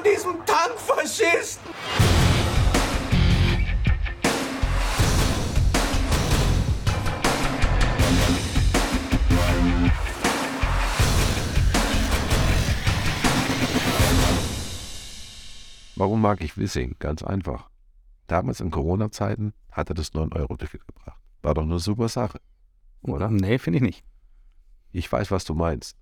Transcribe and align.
von 0.00 0.10
diesem 0.10 0.46
Tankfaschisten! 0.46 1.70
Warum 15.96 16.22
mag 16.22 16.40
ich 16.42 16.56
Wissing? 16.56 16.96
Ganz 16.98 17.22
einfach. 17.22 17.68
Damals 18.26 18.60
in 18.60 18.70
Corona-Zeiten 18.70 19.52
hat 19.70 19.90
er 19.90 19.94
das 19.94 20.14
9-Euro-Ticket 20.14 20.86
gebracht. 20.86 21.20
War 21.42 21.52
doch 21.52 21.62
eine 21.62 21.78
super 21.78 22.08
Sache. 22.08 22.40
Oder? 23.02 23.28
Nee, 23.28 23.58
finde 23.58 23.78
ich 23.78 23.82
nicht. 23.82 24.04
Ich 24.92 25.10
weiß, 25.10 25.30
was 25.30 25.44
du 25.44 25.54
meinst. 25.54 25.99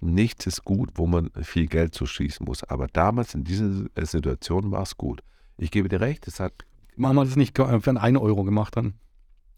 Nichts 0.00 0.46
ist 0.46 0.64
gut, 0.64 0.90
wo 0.94 1.06
man 1.06 1.30
viel 1.42 1.66
Geld 1.66 1.94
zuschießen 1.94 2.44
muss. 2.46 2.62
Aber 2.64 2.86
damals 2.86 3.34
in 3.34 3.44
dieser 3.44 3.88
Situation 4.06 4.70
war 4.70 4.82
es 4.82 4.96
gut. 4.96 5.22
Ich 5.56 5.70
gebe 5.70 5.88
dir 5.88 6.00
recht, 6.00 6.26
es 6.28 6.38
hat. 6.38 6.52
Machen 6.96 7.16
wir 7.16 7.24
das 7.24 7.36
nicht 7.36 7.56
für 7.56 7.66
einen 7.68 7.96
1 7.98 8.18
Euro 8.18 8.44
gemacht 8.44 8.76
dann. 8.76 8.94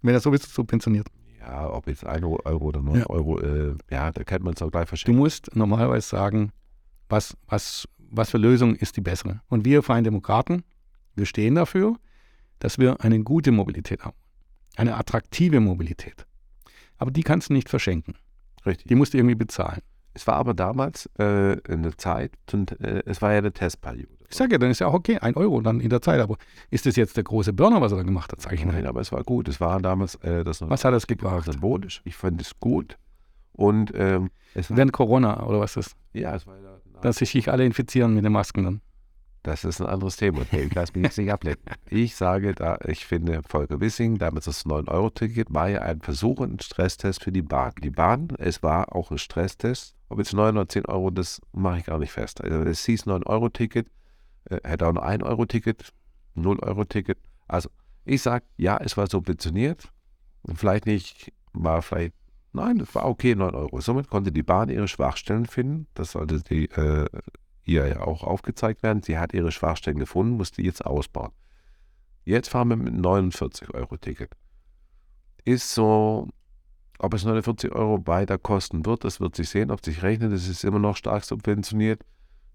Wenn 0.03 0.15
er 0.15 0.21
sowieso 0.21 0.47
subventioniert. 0.49 1.09
Ja, 1.41 1.71
ob 1.71 1.87
jetzt 1.89 2.05
1 2.07 2.25
Euro 2.25 2.65
oder 2.65 2.83
9 2.83 3.01
Ja. 3.01 3.07
Euro, 3.07 3.39
äh, 3.41 3.75
ja, 3.91 4.11
da 4.13 4.25
kennt 4.25 4.45
man 4.45 4.55
es 4.55 4.63
auch 4.63 4.71
gleich 4.71 4.85
Du 4.85 4.89
verschieden. 4.91 5.17
musst 5.19 5.55
normalerweise 5.55 6.07
sagen, 6.09 6.53
was, 7.09 7.37
was, 7.47 7.87
was 7.99 8.31
für 8.31 8.39
Lösung 8.39 8.75
ist 8.75 8.97
die 8.97 9.01
bessere. 9.01 9.41
Und 9.49 9.65
wir 9.65 9.83
Freien 9.83 10.05
Demokraten, 10.05 10.65
wir 11.17 11.27
stehen 11.27 11.55
dafür, 11.55 11.97
dass 12.61 12.79
wir 12.79 13.01
eine 13.03 13.23
gute 13.23 13.53
Mobilität 13.53 14.03
haben. 14.03 14.17
Eine 14.77 14.97
attraktive 14.97 15.61
Mobilität. 15.61 16.27
Aber 16.99 17.11
die 17.11 17.23
kannst 17.23 17.49
du 17.49 17.55
nicht 17.55 17.69
verschenken. 17.69 18.15
Richtig. 18.65 18.87
Die 18.89 18.95
musst 18.95 19.15
du 19.15 19.19
irgendwie 19.19 19.35
bezahlen. 19.35 19.81
Es 20.15 20.27
war 20.27 20.35
aber 20.35 20.55
damals 20.55 21.09
äh, 21.19 21.57
eine 21.69 21.97
Zeit, 21.97 22.33
und, 22.53 22.81
äh, 22.81 23.03
es 23.07 23.23
war 23.23 23.33
ja 23.33 23.39
eine 23.39 23.53
Testperiode. 23.53 24.09
Ich 24.29 24.37
sage 24.37 24.53
ja, 24.53 24.59
dann 24.59 24.71
ist 24.71 24.79
ja 24.79 24.87
auch 24.87 24.95
okay, 24.95 25.19
ein 25.19 25.35
Euro 25.35 25.61
dann 25.61 25.81
in 25.81 25.91
der 25.91 26.03
Zeit. 26.03 26.21
Aber 26.21 26.37
ist 26.71 26.87
das 26.87 26.95
jetzt 26.97 27.17
der 27.17 27.25
große 27.25 27.53
Burner, 27.53 27.81
was 27.81 27.93
er 27.93 27.99
da 27.99 28.05
gemacht 28.05 28.31
hat? 28.31 28.41
Sage 28.41 28.55
ich 28.55 28.65
Nein, 28.65 28.87
aber 28.87 29.01
es 29.01 29.11
war 29.11 29.25
gut. 29.25 29.49
Es 29.49 29.61
war 29.61 29.81
damals 29.81 30.15
äh, 30.17 30.45
das 30.45 30.61
Was 30.69 30.85
hat 30.85 30.95
das 30.95 31.09
gebracht? 31.09 31.51
symbolisch. 31.51 32.01
Ich 32.05 32.15
fand 32.15 32.41
es 32.41 32.59
gut. 32.61 32.97
Und 33.53 33.93
ähm, 33.95 34.31
es 34.55 34.75
Während 34.75 34.93
Corona 34.93 35.45
oder 35.47 35.59
was 35.59 35.77
ist 35.77 35.91
das? 35.91 35.97
ja, 36.13 36.35
es 36.35 36.47
war 36.47 36.57
ja, 36.57 36.79
Dass 37.03 37.17
sich 37.17 37.51
alle 37.51 37.65
infizieren 37.67 38.15
mit 38.15 38.25
den 38.25 38.33
Masken 38.33 38.65
dann. 38.65 38.81
Das 39.43 39.65
ist 39.65 39.81
ein 39.81 39.87
anderes 39.87 40.17
Thema. 40.17 40.43
Ich 40.53 40.75
lass 40.75 40.95
mich 40.95 41.05
jetzt 41.05 41.19
nicht 41.19 41.33
ablenken. 41.33 41.65
Ich 41.91 42.15
sage 42.15 42.55
da, 42.55 42.79
ich 42.87 43.07
finde, 43.07 43.43
Volker 43.49 43.81
Wissing, 43.81 44.19
damals 44.19 44.45
das 44.45 44.65
9-Euro-Ticket, 44.65 45.53
war 45.53 45.69
ja 45.69 45.81
ein 45.81 46.01
Versuch 46.03 46.39
und 46.41 46.55
ein 46.55 46.61
Stresstest 46.61 47.25
für 47.25 47.33
die 47.33 47.43
Bahn. 47.43 47.73
Die 47.83 47.91
Bahn, 47.91 48.29
es 48.39 48.63
war 48.63 48.95
auch 48.95 49.11
ein 49.11 49.19
Stresstest. 49.19 49.97
Ob 50.11 50.19
jetzt 50.19 50.35
9 50.35 50.57
oder 50.57 50.69
10 50.69 50.87
Euro, 50.87 51.11
das 51.11 51.41
mache 51.53 51.79
ich 51.79 51.85
gar 51.85 51.99
nicht 51.99 52.11
fest. 52.11 52.43
Also 52.43 52.63
es 52.63 52.85
hieß 52.85 53.07
9-Euro-Ticket, 53.07 53.89
äh, 54.47 54.59
hätte 54.65 54.87
auch 54.87 54.97
ein 54.97 55.21
1-Euro-Ticket, 55.21 55.93
0-Euro-Ticket. 56.37 57.17
Also 57.47 57.71
ich 58.05 58.21
sage, 58.21 58.45
ja, 58.57 58.77
es 58.79 58.97
war 58.97 59.07
subventioniert. 59.07 59.89
Vielleicht 60.55 60.87
nicht, 60.87 61.33
war 61.53 61.81
vielleicht, 61.81 62.15
nein, 62.53 62.81
es 62.81 62.93
war 62.95 63.07
okay, 63.07 63.37
9 63.37 63.55
Euro. 63.55 63.81
Somit 63.81 64.11
konnte 64.11 64.33
die 64.33 64.43
Bahn 64.43 64.69
ihre 64.69 64.89
Schwachstellen 64.89 65.47
finden. 65.47 65.87
Das 65.95 66.13
sollte 66.13 66.43
die 66.43 66.69
äh, 66.73 67.07
ihr 67.65 67.87
ja 67.87 68.01
auch 68.01 68.25
aufgezeigt 68.25 68.83
werden. 68.83 69.05
Sie 69.05 69.17
hat 69.17 69.33
ihre 69.33 69.53
Schwachstellen 69.53 69.99
gefunden, 69.99 70.37
muss 70.37 70.51
die 70.51 70.65
jetzt 70.65 70.85
ausbauen. 70.85 71.31
Jetzt 72.25 72.49
fahren 72.49 72.69
wir 72.69 72.77
mit 72.77 72.89
einem 72.89 73.03
49-Euro-Ticket. 73.03 74.33
Ist 75.45 75.73
so, 75.73 76.29
ob 77.01 77.15
es 77.15 77.25
49 77.25 77.73
Euro 77.73 78.07
weiter 78.07 78.39
kosten 78.39 78.85
wird, 78.85 79.05
das 79.05 79.21
wird 79.21 79.35
sich 79.35 79.49
sehen, 79.49 79.71
ob 79.71 79.85
sich 79.85 80.03
rechnet. 80.03 80.33
Es 80.33 80.49
ist 80.49 80.65
immer 80.65 80.79
noch 80.79 80.97
stark 80.97 81.25
subventioniert. 81.25 82.03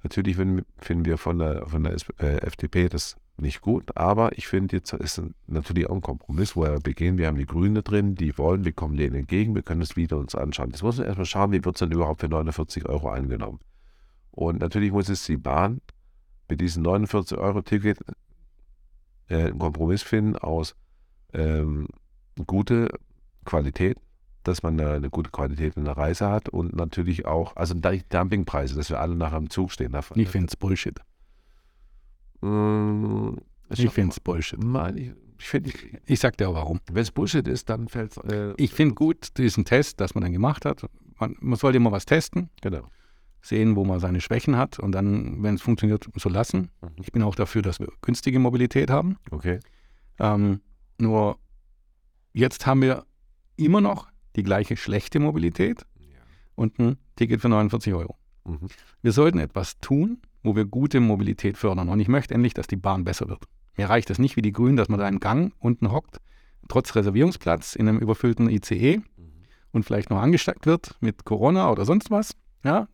Natürlich 0.03 0.35
finden 0.35 1.05
wir 1.05 1.17
von 1.17 1.39
der, 1.39 1.65
von 1.65 1.83
der 1.83 1.95
äh, 2.19 2.37
FDP 2.45 2.89
das 2.89 3.17
nicht 3.37 3.61
gut, 3.61 3.97
aber 3.97 4.37
ich 4.37 4.47
finde, 4.47 4.77
jetzt 4.77 4.93
ist 4.93 5.21
natürlich 5.47 5.89
auch 5.89 5.95
ein 5.95 6.01
Kompromiss, 6.01 6.55
wo 6.55 6.61
wir 6.61 6.79
begehen. 6.79 7.17
Wir 7.17 7.27
haben 7.27 7.37
die 7.37 7.47
Grünen 7.47 7.83
drin, 7.83 8.15
die 8.15 8.37
wollen, 8.37 8.63
wir 8.63 8.71
kommen 8.71 8.95
denen 8.95 9.15
entgegen, 9.15 9.55
wir 9.55 9.63
können 9.63 9.81
es 9.81 9.95
wieder 9.95 10.17
uns 10.17 10.35
anschauen. 10.35 10.69
Jetzt 10.69 10.83
muss 10.83 10.97
man 10.97 11.07
erstmal 11.07 11.25
schauen, 11.25 11.51
wie 11.51 11.65
wird 11.65 11.75
es 11.75 11.79
denn 11.79 11.91
überhaupt 11.91 12.21
für 12.21 12.29
49 12.29 12.87
Euro 12.87 13.09
eingenommen. 13.09 13.59
Und 14.31 14.59
natürlich 14.59 14.91
muss 14.91 15.09
es 15.09 15.25
die 15.25 15.37
Bahn 15.37 15.81
mit 16.47 16.61
diesem 16.61 16.83
49-Euro-Ticket 16.83 17.99
äh, 19.27 19.35
einen 19.35 19.59
Kompromiss 19.59 20.03
finden 20.03 20.37
aus 20.37 20.75
ähm, 21.33 21.87
gute 22.45 22.89
Qualität, 23.43 23.97
dass 24.47 24.63
man 24.63 24.79
eine, 24.79 24.91
eine 24.93 25.09
gute 25.09 25.29
Qualität 25.31 25.75
in 25.77 25.85
der 25.85 25.97
Reise 25.97 26.29
hat 26.29 26.49
und 26.49 26.75
natürlich 26.75 27.25
auch, 27.25 27.55
also 27.55 27.73
Dumpingpreise, 27.73 28.75
dass 28.75 28.89
wir 28.89 28.99
alle 28.99 29.15
nachher 29.15 29.37
im 29.37 29.49
Zug 29.49 29.71
stehen 29.71 29.91
davon. 29.91 30.19
Ich 30.19 30.29
finde 30.29 30.47
es 30.49 30.55
Bullshit. 30.55 30.99
Ist 33.69 33.79
Ich 33.79 33.91
finde 33.91 34.11
es 34.11 34.19
Bullshit. 34.19 34.63
Nein, 34.63 34.97
ich, 34.97 35.11
ich 35.39 35.47
finde, 35.47 35.71
Ich 36.05 36.19
sag 36.19 36.37
dir 36.37 36.49
auch 36.49 36.53
warum. 36.53 36.79
wenn 36.91 37.01
es 37.01 37.11
Bullshit 37.11 37.47
ist, 37.47 37.69
dann 37.69 37.87
fällt 37.87 38.11
es. 38.17 38.17
Äh, 38.31 38.53
Ich 38.57 38.71
finde 38.73 38.95
gut 38.95 39.37
diesen 39.37 39.65
Test, 39.65 39.99
dass 39.99 40.13
man 40.15 40.23
dann 40.23 40.33
gemacht 40.33 40.65
hat. 40.65 40.85
Man, 41.19 41.35
man 41.39 41.57
sollte 41.57 41.77
immer 41.77 41.91
was 41.91 42.05
testen, 42.05 42.49
genau. 42.61 42.89
sehen, 43.41 43.75
wo 43.75 43.85
man 43.85 43.99
seine 43.99 44.21
Schwächen 44.21 44.57
hat 44.57 44.79
und 44.79 44.91
dann, 44.91 45.41
wenn 45.41 45.55
es 45.55 45.61
funktioniert, 45.61 46.07
so 46.15 46.29
lassen. 46.29 46.69
Mhm. 46.81 46.89
Ich 47.01 47.11
bin 47.11 47.23
auch 47.23 47.35
dafür, 47.35 47.61
dass 47.61 47.79
wir 47.79 47.87
günstige 48.01 48.39
Mobilität 48.39 48.89
haben. 48.89 49.17
Okay. 49.31 49.59
Ähm, 50.19 50.61
nur 50.99 51.39
jetzt 52.33 52.65
haben 52.65 52.81
wir 52.81 53.05
immer 53.57 53.81
noch 53.81 54.07
die 54.35 54.43
gleiche 54.43 54.77
schlechte 54.77 55.19
Mobilität 55.19 55.85
und 56.55 56.79
ein 56.79 56.97
Ticket 57.15 57.41
für 57.41 57.49
49 57.49 57.93
Euro. 57.93 58.17
Mhm. 58.45 58.67
Wir 59.01 59.11
sollten 59.11 59.39
etwas 59.39 59.79
tun, 59.79 60.19
wo 60.43 60.55
wir 60.55 60.65
gute 60.65 60.99
Mobilität 60.99 61.57
fördern. 61.57 61.89
Und 61.89 61.99
ich 61.99 62.07
möchte 62.07 62.33
endlich, 62.33 62.53
dass 62.53 62.67
die 62.67 62.75
Bahn 62.75 63.03
besser 63.03 63.27
wird. 63.27 63.43
Mir 63.77 63.89
reicht 63.89 64.09
es 64.09 64.19
nicht 64.19 64.37
wie 64.37 64.41
die 64.41 64.53
Grünen, 64.53 64.77
dass 64.77 64.89
man 64.89 64.99
da 64.99 65.07
im 65.07 65.19
Gang 65.19 65.53
unten 65.59 65.91
hockt, 65.91 66.21
trotz 66.67 66.95
Reservierungsplatz 66.95 67.75
in 67.75 67.87
einem 67.87 67.99
überfüllten 67.99 68.49
ICE 68.49 69.01
und 69.71 69.83
vielleicht 69.83 70.09
noch 70.09 70.19
angesteckt 70.19 70.65
wird 70.65 70.95
mit 71.01 71.25
Corona 71.25 71.69
oder 71.71 71.85
sonst 71.85 72.11
was. 72.11 72.35
Ja, 72.63 72.87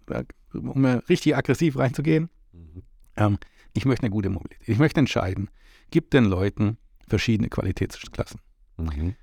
um 0.53 0.85
richtig 0.85 1.35
aggressiv 1.35 1.77
reinzugehen. 1.77 2.29
Mhm. 2.51 2.83
Ähm, 3.15 3.37
ich 3.73 3.85
möchte 3.85 4.03
eine 4.03 4.11
gute 4.11 4.29
Mobilität. 4.29 4.67
Ich 4.67 4.79
möchte 4.79 4.99
entscheiden, 4.99 5.49
gibt 5.91 6.13
den 6.13 6.25
Leuten 6.25 6.77
verschiedene 7.07 7.49
Qualitätsklassen. 7.49 8.41
Mhm. 8.77 9.15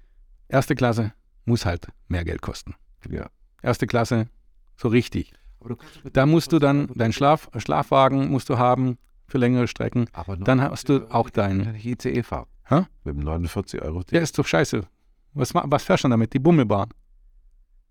Erste 0.49 0.75
Klasse 0.75 1.13
muss 1.49 1.67
halt 1.67 1.89
mehr 2.09 2.25
Geld 2.25 2.43
kosten. 2.43 2.75
Ja. 3.11 3.29
Erste 3.63 3.87
Klasse 3.87 4.29
so 4.77 4.89
richtig. 4.89 5.33
Da 6.13 6.25
musst 6.27 6.53
du 6.53 6.59
dann 6.59 6.87
deinen 6.95 7.13
Schlaf, 7.13 7.51
Schlafwagen 7.57 8.29
musst 8.31 8.49
du 8.49 8.59
haben 8.59 8.97
für 9.27 9.39
längere 9.39 9.67
Strecken. 9.67 10.07
Aber 10.13 10.37
Dann 10.37 10.61
hast 10.63 10.89
du 10.89 11.13
auch 11.13 11.31
deinen. 11.31 11.75
ICE 11.75 12.23
fahren? 12.23 12.47
Hä? 12.65 12.83
Mit 13.05 13.17
dem 13.17 13.25
49 13.25 13.83
Euro. 13.83 14.03
Ja, 14.11 14.21
ist 14.21 14.39
doch 14.39 14.47
scheiße. 14.47 14.83
Was, 15.35 15.53
was 15.55 15.83
fährst 15.83 16.05
du 16.05 16.09
denn 16.09 16.13
damit? 16.13 16.33
Die 16.33 16.39
Bummelbahn. 16.39 16.91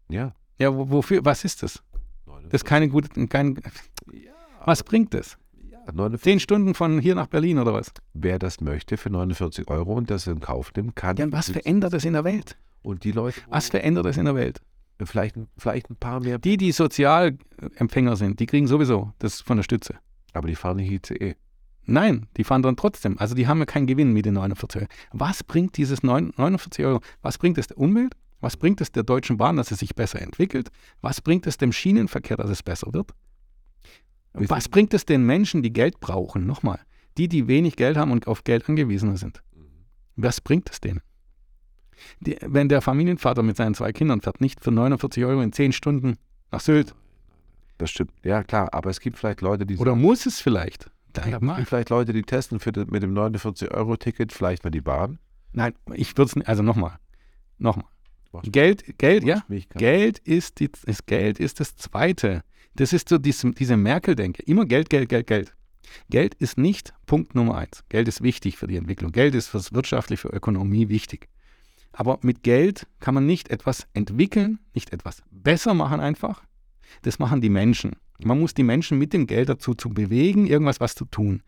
Ja. 0.10 0.34
Ja, 0.58 0.74
wo, 0.74 0.90
wofür? 0.90 1.24
Was 1.26 1.44
ist 1.44 1.62
das? 1.64 1.84
Das 2.26 2.62
ist 2.62 2.66
keine 2.66 2.88
gute. 2.88 3.28
Kein, 3.28 3.60
was 4.66 4.84
bringt 4.84 5.14
das? 5.14 5.38
Ja, 5.70 5.92
49, 5.92 6.22
Zehn 6.24 6.40
Stunden 6.40 6.74
von 6.74 7.00
hier 7.00 7.16
nach 7.16 7.28
Berlin 7.28 7.60
oder 7.60 7.74
was? 7.74 7.92
wer 8.14 8.40
das 8.40 8.62
möchte 8.62 8.98
für 8.98 9.10
49 9.10 9.70
Euro 9.70 9.94
und 9.94 10.10
das 10.10 10.28
in 10.28 10.40
Kauf 10.40 10.72
nimmt, 10.76 10.96
kann. 10.96 11.18
Ja, 11.18 11.26
und 11.26 11.32
was 11.34 11.50
verändert 11.50 11.94
das 11.94 12.06
in 12.06 12.14
der 12.14 12.24
Welt? 12.24 12.58
Und 12.82 13.04
die 13.04 13.12
Leute, 13.12 13.42
Was 13.50 13.70
verändert 13.70 14.06
das 14.06 14.18
in 14.18 14.26
der 14.26 14.36
Welt? 14.36 14.62
vielleicht, 15.04 15.36
vielleicht 15.58 15.90
ein 15.92 15.96
paar 15.96 16.20
mehr, 16.20 16.40
Die, 16.40 16.58
die 16.58 16.72
Sozialempfänger 16.72 18.16
sind, 18.16 18.40
die 18.40 18.46
kriegen 18.48 18.68
sowieso 18.68 19.14
das 19.20 19.42
von 19.42 19.58
der 19.58 19.64
Stütze. 19.64 19.96
aber 20.34 20.48
die 20.48 20.56
fahren 20.56 20.78
nicht 20.78 20.92
ICE. 21.12 21.36
Nein, 21.90 22.26
die 22.36 22.44
fahren 22.44 22.62
dann 22.64 22.76
trotzdem. 22.76 23.18
Also 23.18 23.34
die 23.34 23.48
haben 23.48 23.60
ja 23.60 23.66
keinen 23.66 23.88
Gewinn 23.88 24.12
mit 24.12 24.26
den 24.26 24.34
49 24.34 24.82
Euro. 24.82 24.90
Was 25.14 25.44
bringt 25.44 25.78
dieses 25.78 26.04
9 26.04 26.34
49 26.36 26.84
Euro? 26.86 27.02
Was 27.22 27.38
bringt 27.38 27.58
es 27.58 27.68
der 27.68 27.78
Umwelt? 27.78 28.14
Was 28.42 28.58
bringt 28.58 28.82
es 28.82 28.92
der 28.92 29.04
Deutschen 29.04 29.38
Bahn, 29.38 29.56
dass 29.56 29.72
es 29.72 29.80
sich 29.80 29.96
besser 29.96 30.22
entwickelt? 30.22 30.70
Was 31.02 31.22
bringt 31.22 31.48
es 31.48 31.58
dem 31.58 31.72
Schienenverkehr, 31.72 32.38
dass 32.38 32.50
es 32.50 32.62
besser 32.62 32.94
wird? 32.94 33.12
Wir 34.34 34.50
Was 34.50 34.68
bringt 34.70 34.94
es 34.94 35.06
den 35.06 35.26
Menschen, 35.26 35.64
die 35.64 35.72
Geld 35.74 36.00
brauchen? 36.00 36.46
Nochmal, 36.46 36.80
die, 37.18 37.28
die 37.30 37.48
wenig 37.48 37.76
Geld 37.78 37.98
haben 37.98 38.12
und 38.12 38.28
auf 38.28 38.44
Geld 38.44 38.68
angewiesen 38.70 39.16
sind. 39.18 39.42
Was 40.18 40.42
bringt 40.42 40.70
es 40.70 40.80
denen? 40.82 41.02
Die, 42.20 42.38
wenn 42.42 42.70
der 42.70 42.82
Familienvater 42.82 43.44
mit 43.44 43.58
seinen 43.58 43.76
zwei 43.76 43.92
Kindern 43.92 44.22
fährt, 44.22 44.42
nicht 44.42 44.64
für 44.64 44.72
49 44.72 45.24
Euro 45.26 45.42
in 45.42 45.52
10 45.52 45.72
Stunden 45.72 46.18
nach 46.52 46.60
Sylt. 46.60 46.94
Das 47.78 47.92
stimmt. 47.92 48.12
Ja, 48.24 48.44
klar. 48.44 48.74
Aber 48.74 48.90
es 48.90 49.00
gibt 49.00 49.18
vielleicht 49.18 49.42
Leute, 49.42 49.66
die. 49.66 49.78
Oder 49.78 49.96
muss 49.96 50.26
es 50.26 50.40
vielleicht? 50.42 50.90
Ja, 51.16 51.24
es 51.26 51.40
gibt 51.40 51.70
vielleicht 51.70 51.90
Leute, 51.90 52.14
die 52.14 52.22
testen 52.22 52.60
für, 52.60 52.72
mit 52.90 53.02
dem 53.02 53.16
49-Euro-Ticket 53.16 54.32
vielleicht 54.32 54.64
mal 54.64 54.70
die 54.70 54.82
Bahn. 54.82 55.18
Nein, 55.54 55.74
ich 55.94 56.16
würde 56.18 56.30
es 56.30 56.36
nicht. 56.36 56.48
Also 56.48 56.62
nochmal. 56.62 56.98
Nochmal. 57.58 57.88
Geld, 58.44 59.00
Geld, 59.00 59.24
ja. 59.24 59.44
Geld 59.76 60.20
ist, 60.20 60.60
die, 60.60 60.70
ist 60.86 61.08
Geld 61.08 61.40
ist 61.40 61.60
das 61.60 61.76
Zweite. 61.76 62.44
Das 62.76 62.94
ist 62.94 63.10
so 63.10 63.18
diese, 63.18 63.52
diese 63.52 63.78
Merkel-Denke. 63.78 64.44
Immer 64.44 64.66
Geld, 64.66 64.90
Geld, 64.92 65.10
Geld, 65.10 65.26
Geld. 65.26 65.54
Geld 66.10 66.36
ist 66.36 66.58
nicht 66.58 66.94
Punkt 67.06 67.34
Nummer 67.34 67.56
eins. 67.56 67.84
Geld 67.90 68.08
ist 68.08 68.22
wichtig 68.22 68.58
für 68.58 68.68
die 68.68 68.76
Entwicklung. 68.76 69.12
Geld 69.12 69.34
ist 69.34 69.48
fürs 69.48 69.74
wirtschaftlich, 69.74 70.20
für 70.20 70.30
Ökonomie 70.30 70.90
wichtig. 70.90 71.30
Aber 72.00 72.20
mit 72.22 72.44
Geld 72.44 72.86
kann 73.00 73.16
man 73.16 73.26
nicht 73.26 73.50
etwas 73.50 73.88
entwickeln, 73.94 74.60
nicht 74.76 74.94
etwas 74.94 75.24
besser 75.32 75.74
machen 75.74 76.00
einfach. 76.00 76.44
Das 77.02 77.18
machen 77.18 77.42
die 77.42 77.50
Menschen. 77.50 77.96
Man 78.24 78.40
muss 78.40 78.54
die 78.54 78.62
Menschen 78.64 79.00
mit 79.00 79.14
dem 79.14 79.26
Geld 79.26 79.50
dazu 79.50 79.74
zu 79.74 79.90
bewegen, 79.90 80.46
irgendwas 80.46 80.80
was 80.80 80.94
zu 80.94 81.06
tun. 81.06 81.42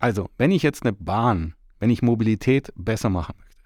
Also, 0.00 0.28
wenn 0.36 0.50
ich 0.50 0.64
jetzt 0.64 0.82
eine 0.82 0.92
Bahn, 0.92 1.54
wenn 1.78 1.90
ich 1.90 2.02
Mobilität 2.02 2.72
besser 2.74 3.08
machen 3.08 3.36
möchte, 3.38 3.62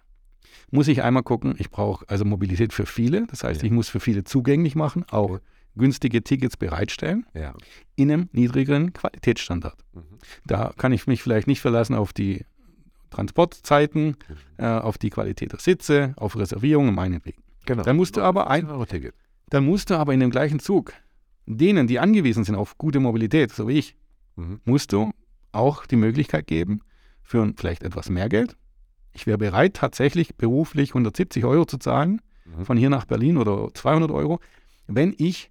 muss 0.71 0.89
ich 0.89 1.03
einmal 1.03 1.23
gucken, 1.23 1.55
ich 1.57 1.71
brauche 1.71 2.07
also 2.11 2.27
Mobilität 2.27 2.75
für 2.75 2.85
viele. 2.85 3.27
Das 3.27 3.43
heißt, 3.43 3.63
Ja. 3.63 3.67
ich 3.67 3.73
muss 3.73 3.89
für 3.89 4.01
viele 4.01 4.23
zugänglich 4.25 4.75
machen, 4.75 5.05
auch 5.11 5.39
günstige 5.77 6.23
Tickets 6.23 6.59
bereitstellen 6.59 7.25
Ja. 7.35 7.55
in 7.97 8.13
einem 8.13 8.29
niedrigeren 8.33 8.93
Qualitätsstandard. 8.93 9.83
Mhm. 9.95 10.03
Da 10.45 10.75
kann 10.77 10.93
ich 10.93 11.07
mich 11.07 11.23
vielleicht 11.23 11.47
nicht 11.47 11.61
verlassen 11.63 11.95
auf 11.95 12.13
die 12.13 12.45
Transportzeiten, 13.11 14.17
äh, 14.59 14.67
auf 14.67 14.99
die 14.99 15.11
Qualität 15.11 15.53
der 15.53 15.61
Sitze, 15.61 16.15
auf 16.17 16.37
Reservierungen, 16.37 16.95
meinetwegen. 16.95 17.43
Genau. 17.67 17.83
Dann 17.83 17.97
musst 17.97 18.17
du 18.17 18.23
aber 18.23 18.49
ein, 18.51 18.67
dann 19.51 19.65
musst 19.65 19.91
du 19.91 19.97
aber 19.97 20.15
in 20.15 20.21
dem 20.21 20.31
gleichen 20.31 20.59
Zug 20.59 20.93
denen, 21.47 21.87
die 21.87 21.99
angewiesen 21.99 22.45
sind 22.45 22.55
auf 22.57 22.77
gute 22.79 23.01
Mobilität, 23.01 23.53
so 23.53 23.69
wie 23.69 23.79
ich, 23.79 23.97
Mhm. 24.37 24.61
musst 24.65 24.93
du 24.93 25.11
auch 25.53 25.85
die 25.87 25.97
Möglichkeit 25.97 26.47
geben, 26.47 26.81
für 27.23 27.53
vielleicht 27.57 27.83
etwas 27.83 28.09
mehr 28.11 28.29
Geld. 28.29 28.57
Ich 29.13 29.27
wäre 29.27 29.39
bereit, 29.39 29.75
tatsächlich 29.75 30.37
beruflich 30.37 30.95
170 30.95 31.45
Euro 31.45 31.65
zu 31.65 31.79
zahlen, 31.79 32.21
Mhm. 32.45 32.65
von 32.65 32.77
hier 32.77 32.91
nach 32.91 33.05
Berlin 33.07 33.37
oder 33.37 33.69
200 33.75 34.11
Euro, 34.11 34.41
wenn 34.87 35.15
ich 35.19 35.51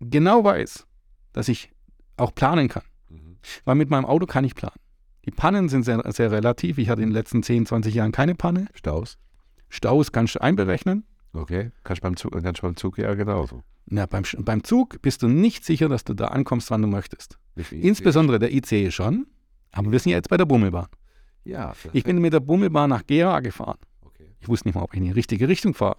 genau 0.00 0.44
weiß, 0.44 0.86
dass 1.32 1.48
ich 1.48 1.70
auch 2.16 2.34
planen 2.34 2.68
kann. 2.68 2.84
Mhm. 3.08 3.36
Weil 3.64 3.74
mit 3.74 3.90
meinem 3.90 4.04
Auto 4.04 4.26
kann 4.26 4.44
ich 4.44 4.54
planen. 4.54 4.76
Die 5.24 5.30
Pannen 5.30 5.68
sind 5.68 5.84
sehr, 5.84 6.02
sehr 6.12 6.30
relativ. 6.30 6.78
Ich 6.78 6.88
hatte 6.88 7.02
in 7.02 7.08
den 7.08 7.14
letzten 7.14 7.42
10, 7.42 7.66
20 7.66 7.94
Jahren 7.94 8.12
keine 8.12 8.34
Panne. 8.34 8.66
Staus. 8.74 9.18
Staus 9.68 10.12
kannst 10.12 10.36
du 10.36 10.42
einberechnen. 10.42 11.04
Okay. 11.32 11.72
Kannst 11.82 12.00
du 12.00 12.02
beim 12.02 12.16
Zug, 12.16 12.32
kannst 12.42 12.62
du 12.62 12.66
beim 12.66 12.76
Zug 12.76 12.98
ja 12.98 13.14
genauso. 13.14 13.62
Na, 13.86 14.06
beim, 14.06 14.24
beim 14.38 14.62
Zug 14.64 15.00
bist 15.02 15.22
du 15.22 15.28
nicht 15.28 15.64
sicher, 15.64 15.88
dass 15.88 16.04
du 16.04 16.14
da 16.14 16.28
ankommst, 16.28 16.70
wann 16.70 16.82
du 16.82 16.88
möchtest. 16.88 17.38
Insbesondere 17.70 18.38
der 18.38 18.52
ICE 18.52 18.90
schon. 18.90 19.26
Aber 19.72 19.90
wir 19.90 19.98
sind 19.98 20.10
ja 20.10 20.18
jetzt 20.18 20.28
bei 20.28 20.36
der 20.36 20.46
Bummelbahn. 20.46 20.86
Ja. 21.44 21.74
Ich 21.92 22.04
bin 22.04 22.18
mit 22.18 22.32
der 22.32 22.40
Bummelbahn 22.40 22.88
nach 22.90 23.06
Gera 23.06 23.40
gefahren. 23.40 23.78
Okay. 24.02 24.30
Ich 24.40 24.48
wusste 24.48 24.68
nicht 24.68 24.74
mal, 24.74 24.82
ob 24.82 24.94
ich 24.94 24.98
in 24.98 25.04
die 25.04 25.10
richtige 25.10 25.48
Richtung 25.48 25.74
fahre. 25.74 25.96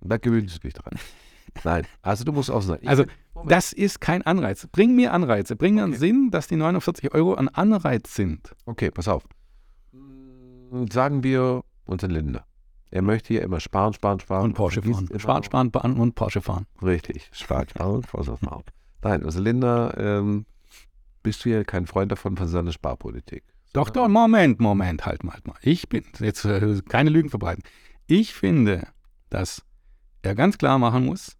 Da 0.00 0.18
gewöhnst 0.18 0.56
du 0.56 0.60
dich 0.60 0.74
dran. 0.74 0.94
Nein. 1.64 1.86
Also 2.02 2.24
du 2.24 2.32
musst 2.32 2.50
auch 2.50 2.62
sagen. 2.62 2.86
Also 2.86 3.04
das 3.46 3.72
ist 3.72 4.00
kein 4.00 4.22
Anreiz. 4.22 4.66
Bring 4.72 4.94
mir 4.96 5.12
Anreize. 5.12 5.56
Bring 5.56 5.74
mir 5.74 5.84
einen 5.84 5.92
Okay. 5.92 6.00
Sinn, 6.00 6.30
dass 6.30 6.46
die 6.48 6.56
49 6.56 7.12
Euro 7.14 7.34
ein 7.34 7.48
Anreiz 7.48 8.14
sind. 8.14 8.54
Okay, 8.64 8.90
pass 8.90 9.08
auf. 9.08 9.24
Mm, 9.92 10.86
Sagen 10.90 11.22
wir 11.22 11.62
unseren 11.84 12.10
Linder. 12.10 12.44
Er 12.90 13.02
möchte 13.02 13.28
hier 13.28 13.42
immer 13.42 13.60
sparen, 13.60 13.92
sparen, 13.92 14.20
sparen. 14.20 14.44
Und 14.46 14.54
Porsche 14.54 14.82
fahren. 14.82 15.08
Sparen, 15.18 15.42
sparen, 15.42 15.68
sparen 15.68 15.96
und 15.98 16.14
Porsche 16.14 16.40
fahren. 16.40 16.66
Richtig, 16.82 17.28
sparen, 17.32 17.68
sparen, 17.68 18.02
Porsche 18.02 18.36
fahren. 18.36 18.62
Nein, 19.02 19.24
also 19.24 19.40
Linda, 19.40 19.92
ähm, 19.96 20.46
bist 21.22 21.44
du 21.44 21.50
ja 21.50 21.64
kein 21.64 21.86
Freund 21.86 22.12
davon 22.12 22.36
von 22.36 22.46
seiner 22.46 22.72
Sparpolitik. 22.72 23.44
Doch, 23.72 23.90
doch, 23.90 24.08
Moment, 24.08 24.60
Moment, 24.60 25.04
halt 25.04 25.24
mal, 25.24 25.34
halt 25.34 25.46
mal. 25.46 25.56
Ich 25.60 25.88
bin, 25.88 26.04
jetzt 26.20 26.44
äh, 26.44 26.80
keine 26.88 27.10
Lügen 27.10 27.28
verbreiten. 27.28 27.62
Ich 28.06 28.32
finde, 28.32 28.86
dass 29.28 29.62
er 30.22 30.34
ganz 30.34 30.56
klar 30.56 30.78
machen 30.78 31.04
muss, 31.04 31.36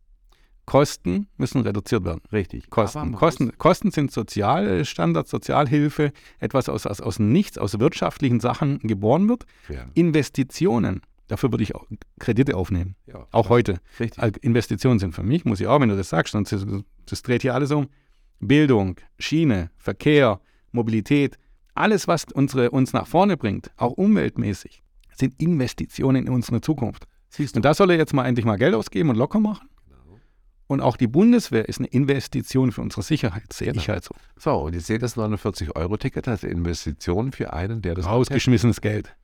Kosten 0.66 1.28
müssen 1.36 1.60
reduziert 1.62 2.04
werden. 2.04 2.20
Richtig. 2.32 2.68
Kosten. 2.70 3.12
Kosten, 3.12 3.56
Kosten 3.56 3.90
sind 3.92 4.10
Sozialstandards, 4.10 5.30
Sozialhilfe, 5.30 6.12
etwas 6.40 6.68
aus, 6.68 6.86
aus, 6.86 7.00
aus 7.00 7.18
nichts, 7.18 7.56
aus 7.56 7.78
wirtschaftlichen 7.78 8.40
Sachen 8.40 8.78
geboren 8.80 9.28
wird. 9.28 9.46
Ja, 9.68 9.86
Investitionen, 9.94 11.02
dafür 11.28 11.52
würde 11.52 11.62
ich 11.62 11.74
auch 11.74 11.86
Kredite 12.18 12.56
aufnehmen. 12.56 12.96
ja. 13.06 13.26
Auch 13.30 13.48
heute. 13.48 13.78
Richtig. 14.00 14.22
Al- 14.22 14.32
Investitionen 14.40 14.98
sind 14.98 15.14
für 15.14 15.22
mich, 15.22 15.44
muss 15.44 15.60
ich 15.60 15.66
auch, 15.68 15.80
wenn 15.80 15.88
du 15.88 15.96
das 15.96 16.08
sagst, 16.08 16.32
sonst 16.32 16.50
das, 16.52 16.66
das 17.06 17.22
dreht 17.22 17.42
hier 17.42 17.54
alles 17.54 17.70
um. 17.70 17.88
Bildung, 18.40 18.96
Schiene, 19.18 19.70
Verkehr, 19.78 20.40
Mobilität, 20.72 21.38
alles, 21.74 22.08
was 22.08 22.24
unsere, 22.34 22.70
uns 22.70 22.92
nach 22.92 23.06
vorne 23.06 23.36
bringt, 23.36 23.70
auch 23.76 23.92
umweltmäßig, 23.92 24.82
sind 25.14 25.40
Investitionen 25.40 26.26
in 26.26 26.32
unsere 26.32 26.60
Zukunft. 26.60 27.06
Siehst 27.28 27.54
du. 27.54 27.58
Und 27.58 27.64
da 27.64 27.72
soll 27.74 27.90
er 27.90 27.96
jetzt 27.96 28.12
mal 28.14 28.24
endlich 28.26 28.44
mal 28.44 28.56
Geld 28.56 28.74
ausgeben 28.74 29.10
und 29.10 29.16
locker 29.16 29.40
machen. 29.40 29.68
Genau. 30.68 30.74
Und 30.74 30.80
auch 30.80 30.96
die 30.96 31.06
Bundeswehr 31.06 31.68
ist 31.68 31.78
eine 31.78 31.88
Investition 31.88 32.72
für 32.72 32.80
unsere 32.82 33.02
Sicherheit, 33.02 33.52
sehe 33.52 33.72
ich 33.72 33.88
halt 33.88 34.04
so. 34.04 34.14
So, 34.36 34.52
und 34.64 34.74
ihr 34.74 34.80
seht 34.80 35.02
das 35.02 35.16
49-Euro-Ticket 35.16 36.26
als 36.28 36.42
Investition 36.42 37.32
für 37.32 37.52
einen, 37.52 37.82
der 37.82 37.94
das. 37.94 38.06
Rausgeschmissenes 38.06 38.80
Geld. 38.80 39.14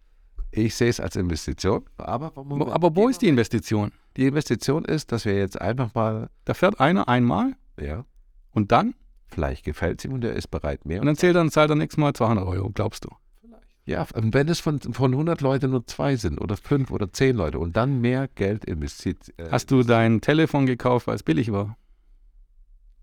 Ich 0.52 0.74
sehe 0.74 0.88
es 0.90 1.00
als 1.00 1.16
Investition. 1.16 1.84
Aber, 1.96 2.30
Wo- 2.36 2.70
Aber 2.70 2.94
wo 2.94 3.08
ist 3.08 3.22
die 3.22 3.28
Investition? 3.28 3.90
Die 4.16 4.26
Investition 4.26 4.84
ist, 4.84 5.10
dass 5.10 5.24
wir 5.24 5.34
jetzt 5.36 5.60
einfach 5.60 5.94
mal, 5.94 6.28
Da 6.44 6.54
fährt 6.54 6.78
einer 6.78 7.08
einmal 7.08 7.54
ja, 7.80 8.04
und 8.50 8.70
dann, 8.70 8.94
vielleicht 9.28 9.64
gefällt 9.64 9.98
es 9.98 10.04
ihm 10.04 10.12
und 10.12 10.22
er 10.24 10.34
ist 10.34 10.48
bereit 10.48 10.84
mehr. 10.84 11.00
und 11.00 11.06
dann 11.06 11.16
zählt 11.16 11.34
er, 11.36 11.48
zahlt 11.50 11.70
er 11.70 11.76
nächstes 11.76 11.98
Mal 11.98 12.12
200 12.12 12.46
Euro, 12.46 12.70
glaubst 12.70 13.04
du? 13.06 13.08
Ja, 13.84 14.06
wenn 14.14 14.48
es 14.48 14.60
von, 14.60 14.80
von 14.80 15.12
100 15.12 15.40
Leuten 15.40 15.70
nur 15.72 15.86
zwei 15.86 16.14
sind 16.16 16.40
oder 16.40 16.56
fünf 16.56 16.90
oder 16.92 17.12
zehn 17.12 17.36
Leute 17.36 17.58
und 17.58 17.76
dann 17.76 18.00
mehr 18.00 18.28
Geld 18.28 18.64
investiert. 18.64 19.32
Äh, 19.38 19.50
Hast 19.50 19.70
du 19.72 19.82
dein 19.82 20.20
Telefon 20.20 20.66
gekauft, 20.66 21.08
weil 21.08 21.16
es 21.16 21.24
billig 21.24 21.50
war? 21.50 21.76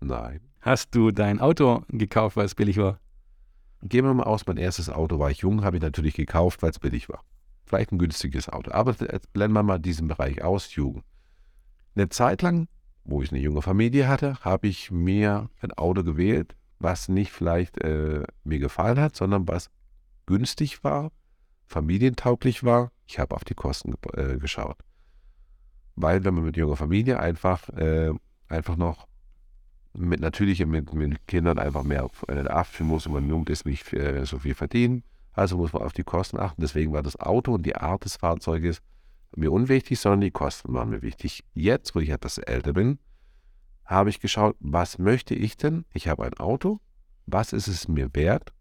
Nein. 0.00 0.40
Hast 0.60 0.94
du 0.94 1.10
dein 1.10 1.40
Auto 1.40 1.84
gekauft, 1.88 2.36
weil 2.36 2.46
es 2.46 2.54
billig 2.54 2.78
war? 2.78 2.98
Gehen 3.82 4.04
wir 4.04 4.14
mal 4.14 4.24
aus, 4.24 4.46
mein 4.46 4.56
erstes 4.56 4.88
Auto 4.90 5.18
war 5.18 5.30
ich 5.30 5.38
jung, 5.38 5.64
habe 5.64 5.76
ich 5.76 5.82
natürlich 5.82 6.14
gekauft, 6.14 6.62
weil 6.62 6.70
es 6.70 6.78
billig 6.78 7.08
war. 7.08 7.24
Vielleicht 7.66 7.92
ein 7.92 7.98
günstiges 7.98 8.48
Auto. 8.48 8.72
Aber 8.72 8.94
jetzt 9.00 9.32
blenden 9.32 9.54
wir 9.54 9.62
mal 9.62 9.78
diesen 9.78 10.08
Bereich 10.08 10.42
aus, 10.42 10.74
Jugend. 10.74 11.04
Eine 11.94 12.08
Zeit 12.08 12.42
lang, 12.42 12.68
wo 13.04 13.22
ich 13.22 13.30
eine 13.30 13.40
junge 13.40 13.62
Familie 13.62 14.08
hatte, 14.08 14.36
habe 14.40 14.68
ich 14.68 14.90
mir 14.90 15.50
ein 15.60 15.72
Auto 15.72 16.02
gewählt, 16.04 16.56
was 16.78 17.08
nicht 17.08 17.32
vielleicht 17.32 17.78
äh, 17.82 18.22
mir 18.44 18.58
gefallen 18.58 18.98
hat, 18.98 19.16
sondern 19.16 19.46
was 19.48 19.70
günstig 20.26 20.84
war, 20.84 21.10
familientauglich 21.66 22.64
war. 22.64 22.92
Ich 23.06 23.18
habe 23.18 23.34
auf 23.34 23.44
die 23.44 23.54
Kosten 23.54 23.94
äh, 24.14 24.36
geschaut. 24.38 24.78
Weil 25.96 26.24
wenn 26.24 26.34
man 26.34 26.44
mit 26.44 26.56
junger 26.56 26.76
Familie 26.76 27.20
einfach, 27.20 27.68
äh, 27.70 28.12
einfach 28.48 28.76
noch 28.76 29.06
mit 29.92 30.20
natürlich 30.20 30.64
mit, 30.66 30.92
mit 30.94 31.26
Kindern 31.26 31.58
einfach 31.58 31.82
mehr 31.82 32.08
einen 32.28 32.48
achten 32.48 32.84
muss 32.84 33.06
und 33.06 33.12
man 33.12 33.28
jung 33.28 33.46
ist 33.48 33.66
nicht 33.66 33.92
äh, 33.92 34.24
so 34.24 34.38
viel 34.38 34.54
verdienen. 34.54 35.02
Also 35.32 35.56
muss 35.56 35.72
man 35.72 35.82
auf 35.82 35.92
die 35.92 36.04
Kosten 36.04 36.38
achten. 36.38 36.60
Deswegen 36.60 36.92
war 36.92 37.02
das 37.02 37.18
Auto 37.18 37.54
und 37.54 37.64
die 37.66 37.76
Art 37.76 38.04
des 38.04 38.16
Fahrzeuges 38.16 38.82
mir 39.36 39.52
unwichtig, 39.52 39.98
sondern 39.98 40.20
die 40.20 40.30
Kosten 40.30 40.72
waren 40.74 40.90
mir 40.90 41.02
wichtig. 41.02 41.44
Jetzt, 41.54 41.94
wo 41.94 42.00
ich 42.00 42.10
etwas 42.10 42.38
älter 42.38 42.72
bin, 42.72 42.98
habe 43.84 44.10
ich 44.10 44.20
geschaut, 44.20 44.56
was 44.60 44.98
möchte 44.98 45.34
ich 45.34 45.56
denn? 45.56 45.84
Ich 45.92 46.08
habe 46.08 46.24
ein 46.24 46.34
Auto, 46.34 46.80
was 47.26 47.52
ist 47.52 47.68
es 47.68 47.88
mir 47.88 48.10
wert? 48.14 48.52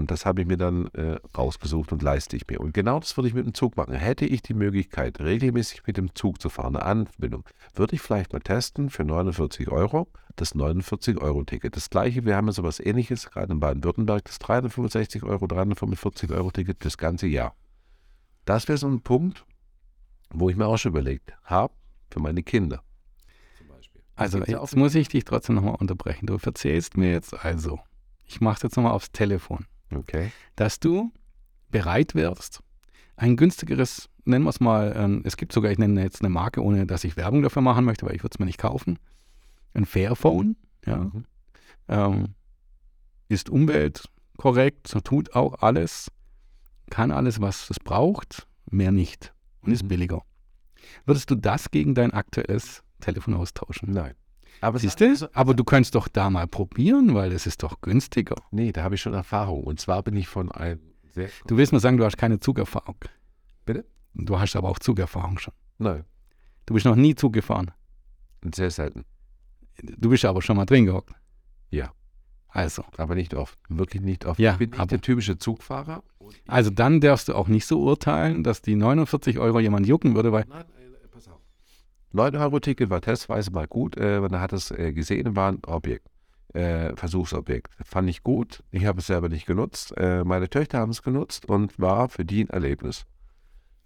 Und 0.00 0.10
das 0.10 0.26
habe 0.26 0.40
ich 0.40 0.48
mir 0.48 0.56
dann 0.56 0.86
äh, 0.94 1.18
rausgesucht 1.36 1.92
und 1.92 2.02
leiste 2.02 2.36
ich 2.36 2.46
mir. 2.48 2.60
Und 2.60 2.74
genau 2.74 2.98
das 2.98 3.16
würde 3.16 3.28
ich 3.28 3.34
mit 3.34 3.46
dem 3.46 3.54
Zug 3.54 3.76
machen. 3.76 3.94
Hätte 3.94 4.24
ich 4.24 4.42
die 4.42 4.54
Möglichkeit, 4.54 5.20
regelmäßig 5.20 5.86
mit 5.86 5.96
dem 5.98 6.14
Zug 6.14 6.40
zu 6.40 6.48
fahren, 6.48 6.74
eine 6.74 6.84
Anbindung, 6.84 7.44
würde 7.74 7.94
ich 7.94 8.00
vielleicht 8.00 8.32
mal 8.32 8.40
testen 8.40 8.90
für 8.90 9.04
49 9.04 9.68
Euro 9.68 10.08
das 10.36 10.54
49-Euro-Ticket. 10.54 11.76
Das 11.76 11.90
gleiche, 11.90 12.24
wir 12.24 12.34
haben 12.34 12.46
ja 12.46 12.52
sowas 12.52 12.80
ähnliches, 12.80 13.30
gerade 13.30 13.52
in 13.52 13.60
Baden-Württemberg, 13.60 14.24
das 14.24 14.38
365 14.38 15.22
Euro, 15.22 15.44
345-Euro-Ticket 15.44 16.82
das 16.84 16.96
ganze 16.96 17.26
Jahr. 17.26 17.54
Das 18.46 18.68
wäre 18.68 18.78
so 18.78 18.88
ein 18.88 19.02
Punkt, 19.02 19.44
wo 20.30 20.48
ich 20.48 20.56
mir 20.56 20.66
auch 20.66 20.78
schon 20.78 20.92
überlegt 20.92 21.34
habe, 21.44 21.74
für 22.10 22.20
meine 22.20 22.42
Kinder. 22.42 22.82
Also 24.16 24.38
jetzt 24.38 24.76
muss 24.76 24.94
ich 24.94 25.08
dich 25.08 25.24
trotzdem 25.24 25.56
nochmal 25.56 25.76
unterbrechen. 25.76 26.26
Du 26.26 26.38
erzählst 26.42 26.96
mir 26.96 27.10
jetzt 27.10 27.32
also, 27.44 27.80
ich 28.26 28.40
mache 28.40 28.56
es 28.56 28.62
jetzt 28.62 28.76
nochmal 28.76 28.92
aufs 28.92 29.12
Telefon, 29.12 29.66
Okay. 29.94 30.30
dass 30.56 30.80
du 30.80 31.12
bereit 31.70 32.14
wärst, 32.14 32.62
ein 33.16 33.36
günstigeres, 33.36 34.08
nennen 34.24 34.44
wir 34.44 34.50
es 34.50 34.60
mal, 34.60 34.92
ähm, 34.96 35.22
es 35.24 35.36
gibt 35.36 35.52
sogar, 35.52 35.70
ich 35.70 35.78
nenne 35.78 36.02
jetzt 36.02 36.20
eine 36.22 36.30
Marke, 36.30 36.62
ohne 36.62 36.86
dass 36.86 37.04
ich 37.04 37.16
Werbung 37.16 37.42
dafür 37.42 37.62
machen 37.62 37.84
möchte, 37.84 38.06
weil 38.06 38.14
ich 38.16 38.22
würde 38.22 38.34
es 38.34 38.38
mir 38.38 38.46
nicht 38.46 38.58
kaufen, 38.58 38.98
ein 39.74 39.84
Fairphone, 39.86 40.56
ja, 40.86 40.96
Mhm. 40.96 41.24
ähm, 41.88 42.34
ist 43.28 43.50
umweltkorrekt, 43.50 44.88
tut 45.04 45.34
auch 45.34 45.62
alles, 45.62 46.10
kann 46.90 47.10
alles, 47.12 47.40
was 47.40 47.70
es 47.70 47.78
braucht, 47.78 48.46
mehr 48.70 48.90
nicht 48.92 49.32
und 49.62 49.72
ist 49.72 49.84
Mhm. 49.84 49.88
billiger. 49.88 50.22
Würdest 51.04 51.30
du 51.30 51.34
das 51.36 51.70
gegen 51.70 51.94
dein 51.94 52.12
aktuelles 52.12 52.82
Telefon 53.00 53.34
austauschen? 53.34 53.92
Nein. 53.92 54.14
Aber 54.60 54.78
Siehst 54.78 55.00
du? 55.00 55.30
Aber 55.32 55.54
du 55.54 55.64
könntest 55.64 55.94
doch 55.94 56.08
da 56.08 56.28
mal 56.30 56.46
probieren, 56.46 57.14
weil 57.14 57.32
es 57.32 57.46
ist 57.46 57.62
doch 57.62 57.80
günstiger. 57.80 58.36
Nee, 58.50 58.72
da 58.72 58.82
habe 58.82 58.94
ich 58.94 59.00
schon 59.00 59.14
Erfahrung. 59.14 59.64
Und 59.64 59.80
zwar 59.80 60.02
bin 60.02 60.16
ich 60.16 60.28
von 60.28 60.50
einem 60.52 60.80
sehr. 61.08 61.28
Du 61.46 61.56
willst 61.56 61.72
mir 61.72 61.80
sagen, 61.80 61.96
du 61.96 62.04
hast 62.04 62.18
keine 62.18 62.38
Zugerfahrung. 62.40 62.96
Bitte? 63.64 63.84
Du 64.14 64.38
hast 64.38 64.56
aber 64.56 64.68
auch 64.68 64.78
Zugerfahrung 64.78 65.38
schon. 65.38 65.54
Nein, 65.78 66.04
Du 66.66 66.74
bist 66.74 66.84
noch 66.86 66.94
nie 66.96 67.14
Zug 67.14 67.32
gefahren. 67.32 67.70
sehr 68.54 68.70
selten. 68.70 69.04
Du 69.82 70.10
bist 70.10 70.24
aber 70.24 70.42
schon 70.42 70.56
mal 70.56 70.66
drin 70.66 70.84
gehockt. 70.86 71.10
Ja. 71.70 71.92
Also, 72.48 72.84
Aber 72.96 73.14
nicht 73.14 73.34
oft. 73.34 73.58
Wirklich 73.68 74.02
nicht 74.02 74.24
oft. 74.26 74.38
Ja, 74.40 74.52
ich 74.52 74.58
bin 74.58 74.70
nicht 74.70 74.78
aber- 74.80 74.88
der 74.88 75.00
typische 75.00 75.38
Zugfahrer. 75.38 76.02
Also 76.48 76.70
dann 76.70 77.00
darfst 77.00 77.28
du 77.28 77.34
auch 77.34 77.48
nicht 77.48 77.64
so 77.66 77.80
urteilen, 77.82 78.42
dass 78.44 78.60
die 78.62 78.74
49 78.76 79.38
Euro 79.38 79.58
jemand 79.60 79.86
jucken 79.86 80.14
würde, 80.14 80.32
weil 80.32 80.44
Nein. 80.48 80.64
9-Euro-Ticket 82.14 82.90
war 82.90 83.00
testweise 83.00 83.50
mal 83.50 83.66
gut. 83.66 83.96
Äh, 83.96 84.20
man 84.20 84.40
hat 84.40 84.52
es 84.52 84.70
äh, 84.70 84.92
gesehen, 84.92 85.36
war 85.36 85.52
ein 85.52 85.60
Objekt, 85.66 86.06
äh, 86.54 86.94
Versuchsobjekt. 86.96 87.72
Fand 87.84 88.08
ich 88.08 88.22
gut. 88.22 88.62
Ich 88.70 88.84
habe 88.86 88.98
es 89.00 89.06
selber 89.06 89.28
nicht 89.28 89.46
genutzt. 89.46 89.96
Äh, 89.96 90.24
meine 90.24 90.48
Töchter 90.48 90.78
haben 90.78 90.90
es 90.90 91.02
genutzt 91.02 91.46
und 91.46 91.78
war 91.78 92.08
für 92.08 92.24
die 92.24 92.44
ein 92.44 92.50
Erlebnis. 92.50 93.04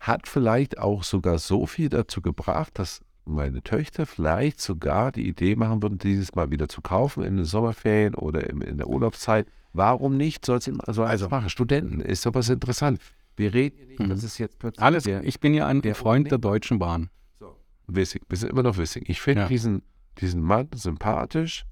Hat 0.01 0.27
vielleicht 0.29 0.79
auch 0.79 1.03
sogar 1.03 1.39
so 1.39 1.67
viel 1.67 1.89
dazu 1.89 2.21
gebracht, 2.23 2.79
dass 2.79 3.01
meine 3.27 3.63
Töchter 3.63 4.05
vielleicht 4.07 4.61
sogar 4.61 5.13
die 5.13 5.27
Idee 5.27 5.57
machen 5.57 5.83
würden, 5.83 5.99
dieses 5.99 6.35
Mal 6.35 6.51
wieder 6.51 6.69
zu 6.69 6.83
kaufen 6.83 7.25
in 7.25 7.37
den 7.37 7.47
Sommerferien 7.47 8.15
oder 8.15 8.49
in, 8.49 8.61
in 8.61 8.77
der 8.77 8.89
Urlaubszeit. 8.89 9.47
Warum 9.73 10.17
nicht? 10.17 10.45
Soll 10.45 10.59
es 10.59 10.65
so 10.65 11.03
also 11.05 11.29
machen? 11.29 11.49
Studenten 11.49 12.01
ist 12.01 12.23
sowas 12.23 12.49
interessant. 12.49 13.01
Wir 13.37 13.53
reden 13.53 13.77
hier 13.79 13.87
nicht, 13.87 14.01
Mhm. 14.01 14.09
das 14.11 14.23
ist 14.23 14.39
jetzt 14.39 14.59
plötzlich 14.59 14.83
Alles, 14.83 15.05
der, 15.05 15.25
ich 15.25 15.41
bin 15.41 15.55
ja 15.55 15.67
ein 15.67 15.83
der 15.83 15.95
Freund 15.95 16.31
der 16.31 16.39
Deutschen 16.39 16.79
Bahn. 16.79 17.09
Wissing. 17.87 18.23
Wir 18.29 18.39
sind 18.39 18.51
immer 18.51 18.63
noch 18.63 18.77
Wissing. 18.79 19.05
Ich 19.07 19.21
finde 19.21 19.43
Ja. 19.43 19.49
diesen, 19.49 19.83
diesen 20.21 20.41
Mann 20.43 20.69
sympathisch, 20.75 21.67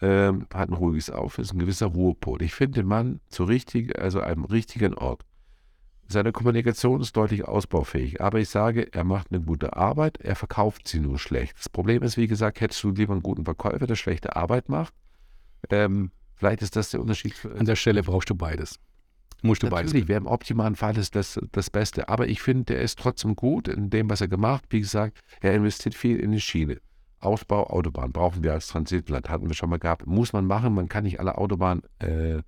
ähm, 0.00 0.46
hat 0.52 0.68
ein 0.68 0.74
ruhiges 0.74 1.10
Auf, 1.10 1.38
ist 1.38 1.52
ein 1.52 1.58
gewisser 1.58 1.86
Ruhepol. 1.86 2.42
Ich 2.42 2.54
finde 2.54 2.80
den 2.80 2.88
Mann 2.88 3.20
zu 3.28 3.44
richtig, 3.44 3.98
also 3.98 4.20
einem 4.20 4.44
richtigen 4.44 4.94
Ort. 4.94 5.24
Seine 6.08 6.32
Kommunikation 6.32 7.00
ist 7.00 7.16
deutlich 7.16 7.46
ausbaufähig, 7.46 8.20
aber 8.20 8.38
ich 8.40 8.48
sage, 8.50 8.92
er 8.92 9.04
macht 9.04 9.28
eine 9.30 9.40
gute 9.40 9.76
Arbeit, 9.76 10.18
er 10.18 10.34
verkauft 10.36 10.86
sie 10.88 11.00
nur 11.00 11.18
schlecht. 11.18 11.56
Das 11.56 11.68
Problem 11.68 12.02
ist, 12.02 12.16
wie 12.16 12.26
gesagt, 12.26 12.60
hättest 12.60 12.82
du 12.82 12.90
lieber 12.90 13.12
einen 13.12 13.22
guten 13.22 13.44
Verkäufer, 13.44 13.86
der 13.86 13.94
schlechte 13.94 14.36
Arbeit 14.36 14.68
macht. 14.68 14.92
Ähm, 15.70 16.10
vielleicht 16.34 16.60
ist 16.62 16.76
das 16.76 16.90
der 16.90 17.00
Unterschied. 17.00 17.34
An 17.56 17.64
der 17.64 17.76
Stelle 17.76 18.02
brauchst 18.02 18.28
du 18.28 18.34
beides. 18.34 18.78
Musst 19.42 19.62
du 19.62 19.68
beides. 19.68 19.90
Natürlich, 19.90 20.08
wäre 20.08 20.20
im 20.20 20.26
optimalen 20.26 20.76
Fall 20.76 20.96
ist 20.96 21.16
das 21.16 21.38
das 21.50 21.68
Beste. 21.68 22.08
Aber 22.08 22.28
ich 22.28 22.40
finde, 22.40 22.74
der 22.74 22.80
ist 22.80 22.98
trotzdem 22.98 23.34
gut 23.36 23.68
in 23.68 23.90
dem, 23.90 24.08
was 24.08 24.20
er 24.20 24.28
gemacht. 24.28 24.64
Wie 24.70 24.80
gesagt, 24.80 25.20
er 25.40 25.54
investiert 25.54 25.94
viel 25.94 26.18
in 26.18 26.30
die 26.30 26.40
Schiene. 26.40 26.78
Ausbau, 27.18 27.66
Autobahn 27.68 28.12
brauchen 28.12 28.42
wir 28.42 28.52
als 28.52 28.68
Transitland, 28.68 29.28
hatten 29.28 29.48
wir 29.48 29.54
schon 29.54 29.70
mal 29.70 29.78
gehabt. 29.78 30.06
Muss 30.06 30.32
man 30.32 30.46
machen, 30.46 30.74
man 30.74 30.88
kann 30.88 31.04
nicht 31.04 31.20
alle 31.20 31.38
Autobahnen 31.38 31.82
äh, 31.98 32.42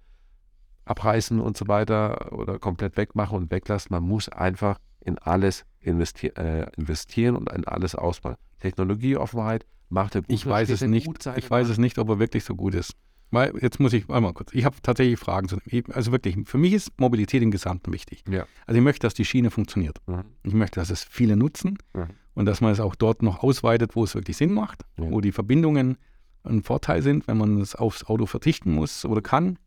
abreißen 0.85 1.41
und 1.41 1.57
so 1.57 1.69
weiter 1.69 2.33
oder 2.33 2.59
komplett 2.59 2.97
wegmachen 2.97 3.37
und 3.37 3.51
weglassen. 3.51 3.89
Man 3.91 4.03
muss 4.03 4.29
einfach 4.29 4.79
in 5.01 5.19
alles 5.19 5.65
investier 5.81 6.37
äh, 6.39 6.67
investieren 6.77 7.37
und 7.37 7.51
in 7.53 7.65
alles 7.67 7.95
ausbauen. 7.95 8.37
Technologieoffenheit 8.61 9.67
macht 9.89 10.15
er 10.15 10.23
gut. 10.23 10.31
Ich 10.31 10.47
weiß 10.47 10.71
es 10.71 10.83
nicht. 10.83 11.09
Ich 11.37 11.51
weiß 11.51 11.69
es 11.69 11.79
nicht, 11.79 11.99
ob 11.99 12.09
er 12.09 12.19
wirklich 12.19 12.45
so 12.45 12.55
gut 12.55 12.75
ist. 12.75 12.95
Weil, 13.31 13.53
jetzt 13.61 13.81
muss 13.81 13.93
ich 13.93 14.09
einmal 14.11 14.33
kurz. 14.33 14.53
Ich 14.55 14.65
habe 14.65 14.77
tatsächlich 14.83 15.19
Fragen 15.19 15.49
zu 15.49 15.57
dem. 15.57 15.85
Also 15.93 16.13
wirklich, 16.13 16.37
für 16.47 16.59
mich 16.59 16.73
ist 16.73 16.93
Mobilität 17.01 17.43
im 17.43 17.51
Gesamten 17.51 17.93
wichtig. 17.93 18.23
Ja. 18.29 18.47
Also 18.67 18.79
ich 18.79 18.85
möchte, 18.85 19.07
dass 19.07 19.15
die 19.15 19.25
Schiene 19.25 19.51
funktioniert. 19.51 19.99
Mhm. 20.07 20.25
Ich 20.45 20.55
möchte, 20.55 20.79
dass 20.81 20.91
es 20.91 21.03
viele 21.03 21.37
nutzen 21.37 21.79
Mhm. 21.95 22.09
und 22.35 22.47
dass 22.47 22.61
man 22.61 22.71
es 22.73 22.79
auch 22.81 22.95
dort 22.95 23.23
noch 23.23 23.43
ausweitet, 23.43 23.97
wo 23.97 24.05
es 24.05 24.15
wirklich 24.15 24.37
Sinn 24.37 24.53
macht, 24.55 24.83
Ja. 24.99 25.11
wo 25.11 25.21
die 25.21 25.33
Verbindungen 25.33 25.97
ein 26.45 26.63
Vorteil 26.63 27.03
sind, 27.03 27.27
wenn 27.27 27.39
man 27.39 27.61
es 27.61 27.75
aufs 27.75 28.05
Auto 28.05 28.27
verzichten 28.27 28.73
muss 28.73 29.05
oder 29.05 29.21
kann. 29.23 29.59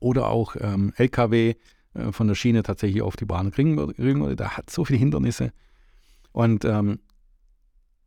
Oder 0.00 0.28
auch 0.28 0.56
ähm, 0.58 0.92
LKW 0.96 1.54
äh, 1.94 2.12
von 2.12 2.26
der 2.28 2.34
Schiene 2.34 2.62
tatsächlich 2.62 3.00
auf 3.02 3.16
die 3.16 3.24
Bahn 3.26 3.50
kriegen 3.50 3.76
würde. 3.76 3.94
kriegen 3.94 4.20
würde. 4.20 4.36
Da 4.36 4.56
hat 4.56 4.68
so 4.70 4.84
viele 4.84 4.98
Hindernisse. 4.98 5.52
Und 6.32 6.64
ähm, 6.64 6.98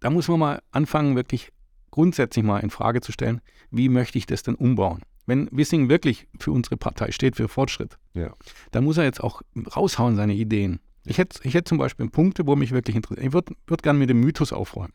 da 0.01 0.09
muss 0.09 0.27
man 0.27 0.39
mal 0.39 0.61
anfangen, 0.71 1.15
wirklich 1.15 1.51
grundsätzlich 1.93 2.43
mal 2.43 2.59
in 2.59 2.71
Frage 2.71 3.01
zu 3.01 3.11
stellen, 3.11 3.39
wie 3.69 3.87
möchte 3.87 4.17
ich 4.17 4.25
das 4.25 4.41
denn 4.41 4.55
umbauen? 4.55 5.01
Wenn 5.27 5.47
Wissing 5.51 5.87
wirklich 5.89 6.27
für 6.39 6.51
unsere 6.51 6.75
Partei 6.75 7.11
steht, 7.11 7.35
für 7.35 7.47
Fortschritt, 7.47 7.97
Ja. 8.15 8.33
dann 8.71 8.83
muss 8.83 8.97
er 8.97 9.03
jetzt 9.03 9.21
auch 9.23 9.41
raushauen, 9.75 10.15
seine 10.15 10.33
Ideen. 10.33 10.79
Ich 11.05 11.17
hätte, 11.19 11.39
ich 11.47 11.53
hätte 11.53 11.69
zum 11.69 11.77
Beispiel 11.77 12.09
Punkte, 12.09 12.47
wo 12.47 12.55
mich 12.55 12.71
wirklich 12.71 12.95
interessiert. 12.95 13.27
Ich 13.27 13.33
würde 13.33 13.53
würd 13.67 13.83
gerne 13.83 13.99
mit 13.99 14.09
dem 14.09 14.19
Mythos 14.19 14.51
aufräumen. 14.51 14.93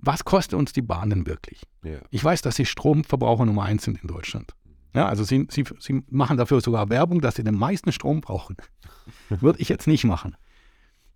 Was 0.00 0.24
kostet 0.24 0.58
uns 0.58 0.72
die 0.72 0.82
Bahn 0.82 1.10
denn 1.10 1.26
wirklich? 1.26 1.62
Ja. 1.84 1.98
Ich 2.10 2.24
weiß, 2.24 2.40
dass 2.42 2.56
sie 2.56 2.64
Stromverbraucher 2.64 3.44
Nummer 3.44 3.64
eins 3.64 3.84
sind 3.84 4.00
in 4.00 4.08
Deutschland. 4.08 4.54
Ja, 4.94 5.06
also 5.06 5.24
sie, 5.24 5.46
sie, 5.50 5.64
sie 5.78 6.02
machen 6.08 6.36
dafür 6.38 6.60
sogar 6.60 6.88
Werbung, 6.88 7.20
dass 7.20 7.34
sie 7.34 7.44
den 7.44 7.56
meisten 7.58 7.92
Strom 7.92 8.20
brauchen. 8.22 8.56
Würde 9.28 9.60
ich 9.60 9.68
jetzt 9.68 9.86
nicht 9.86 10.04
machen. 10.04 10.36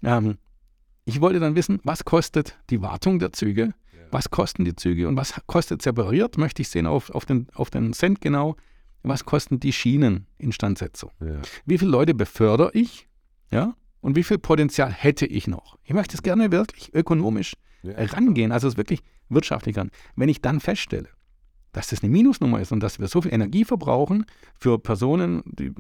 Ähm, 0.02 0.36
ich 1.04 1.20
wollte 1.20 1.40
dann 1.40 1.56
wissen, 1.56 1.80
was 1.82 2.04
kostet 2.04 2.58
die 2.70 2.82
Wartung 2.82 3.18
der 3.18 3.32
Züge? 3.32 3.72
Was 4.12 4.30
kosten 4.30 4.64
die 4.64 4.76
Züge 4.76 5.08
und 5.08 5.16
was 5.16 5.40
kostet 5.46 5.82
separiert? 5.82 6.38
Möchte 6.38 6.62
ich 6.62 6.68
sehen 6.68 6.86
auf, 6.86 7.10
auf, 7.10 7.24
den, 7.24 7.48
auf 7.54 7.70
den 7.70 7.92
Cent 7.94 8.20
genau. 8.20 8.56
Was 9.02 9.24
kosten 9.24 9.58
die 9.58 9.72
Schieneninstandsetzung? 9.72 11.10
Ja. 11.20 11.40
Wie 11.66 11.78
viele 11.78 11.90
Leute 11.90 12.14
befördere 12.14 12.70
ich? 12.74 13.08
Ja? 13.50 13.74
Und 14.00 14.14
wie 14.16 14.22
viel 14.22 14.38
Potenzial 14.38 14.92
hätte 14.92 15.26
ich 15.26 15.46
noch? 15.48 15.78
Ich 15.82 15.92
möchte 15.94 16.14
es 16.14 16.22
gerne 16.22 16.52
wirklich 16.52 16.94
ökonomisch 16.94 17.54
Ja. 17.82 17.94
rangehen, 17.96 18.52
also 18.52 18.68
es 18.68 18.76
wirklich 18.76 19.00
wirtschaftlich 19.28 19.76
ran. 19.76 19.90
Wenn 20.14 20.28
ich 20.28 20.40
dann 20.40 20.60
feststelle, 20.60 21.08
dass 21.72 21.88
das 21.88 22.02
eine 22.02 22.12
Minusnummer 22.12 22.60
ist 22.60 22.70
und 22.70 22.80
dass 22.80 23.00
wir 23.00 23.08
so 23.08 23.22
viel 23.22 23.32
Energie 23.34 23.64
verbrauchen 23.64 24.24
für 24.58 24.78
Personen, 24.78 25.42
die 25.46 25.72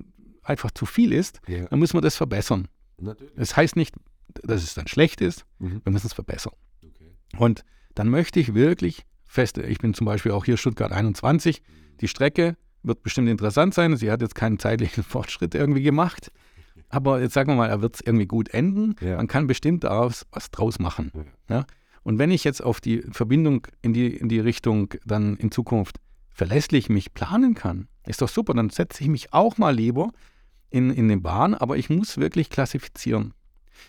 einfach 0.42 0.70
zu 0.72 0.86
viel 0.86 1.12
ist, 1.12 1.40
Ja. 1.46 1.66
dann 1.66 1.78
müssen 1.78 1.94
wir 1.96 2.00
das 2.00 2.16
verbessern. 2.16 2.66
Natürlich. 2.98 3.34
Das 3.36 3.56
heißt 3.56 3.76
nicht, 3.76 3.94
dass 4.42 4.62
es 4.64 4.74
dann 4.74 4.88
schlecht 4.88 5.20
ist, 5.20 5.44
Mhm. 5.58 5.80
wir 5.84 5.92
müssen 5.92 6.06
es 6.06 6.12
verbessern. 6.14 6.54
Okay. 6.82 7.12
Und 7.36 7.64
dann 7.94 8.08
möchte 8.08 8.40
ich 8.40 8.54
wirklich 8.54 9.04
feste, 9.24 9.62
ich 9.62 9.78
bin 9.78 9.94
zum 9.94 10.04
Beispiel 10.04 10.32
auch 10.32 10.44
hier 10.44 10.56
Stuttgart 10.56 10.92
21, 10.92 11.62
die 12.00 12.08
Strecke 12.08 12.56
wird 12.82 13.02
bestimmt 13.02 13.28
interessant 13.28 13.74
sein. 13.74 13.96
Sie 13.96 14.10
hat 14.10 14.20
jetzt 14.22 14.34
keinen 14.34 14.58
zeitlichen 14.58 15.02
Fortschritt 15.04 15.54
irgendwie 15.54 15.82
gemacht. 15.82 16.32
Aber 16.88 17.20
jetzt 17.20 17.34
sagen 17.34 17.50
wir 17.50 17.56
mal, 17.56 17.68
er 17.68 17.80
wird 17.80 17.96
es 17.96 18.00
irgendwie 18.02 18.26
gut 18.26 18.48
enden. 18.50 18.96
Ja. 19.00 19.16
Man 19.16 19.26
kann 19.26 19.46
bestimmt 19.46 19.84
daraus 19.84 20.26
was 20.30 20.50
draus 20.50 20.78
machen. 20.78 21.10
Ja. 21.48 21.64
Und 22.02 22.18
wenn 22.18 22.30
ich 22.30 22.44
jetzt 22.44 22.62
auf 22.62 22.80
die 22.80 23.02
Verbindung 23.12 23.66
in 23.80 23.92
die, 23.92 24.08
in 24.08 24.28
die 24.28 24.40
Richtung 24.40 24.94
dann 25.04 25.36
in 25.36 25.50
Zukunft 25.50 25.98
verlässlich 26.28 26.88
mich 26.88 27.14
planen 27.14 27.54
kann, 27.54 27.88
ist 28.06 28.20
doch 28.20 28.28
super. 28.28 28.54
Dann 28.54 28.70
setze 28.70 29.02
ich 29.02 29.08
mich 29.08 29.32
auch 29.32 29.58
mal 29.58 29.74
lieber 29.74 30.10
in, 30.70 30.90
in 30.90 31.08
den 31.08 31.22
Bahn, 31.22 31.54
aber 31.54 31.76
ich 31.76 31.88
muss 31.88 32.18
wirklich 32.18 32.50
klassifizieren. 32.50 33.34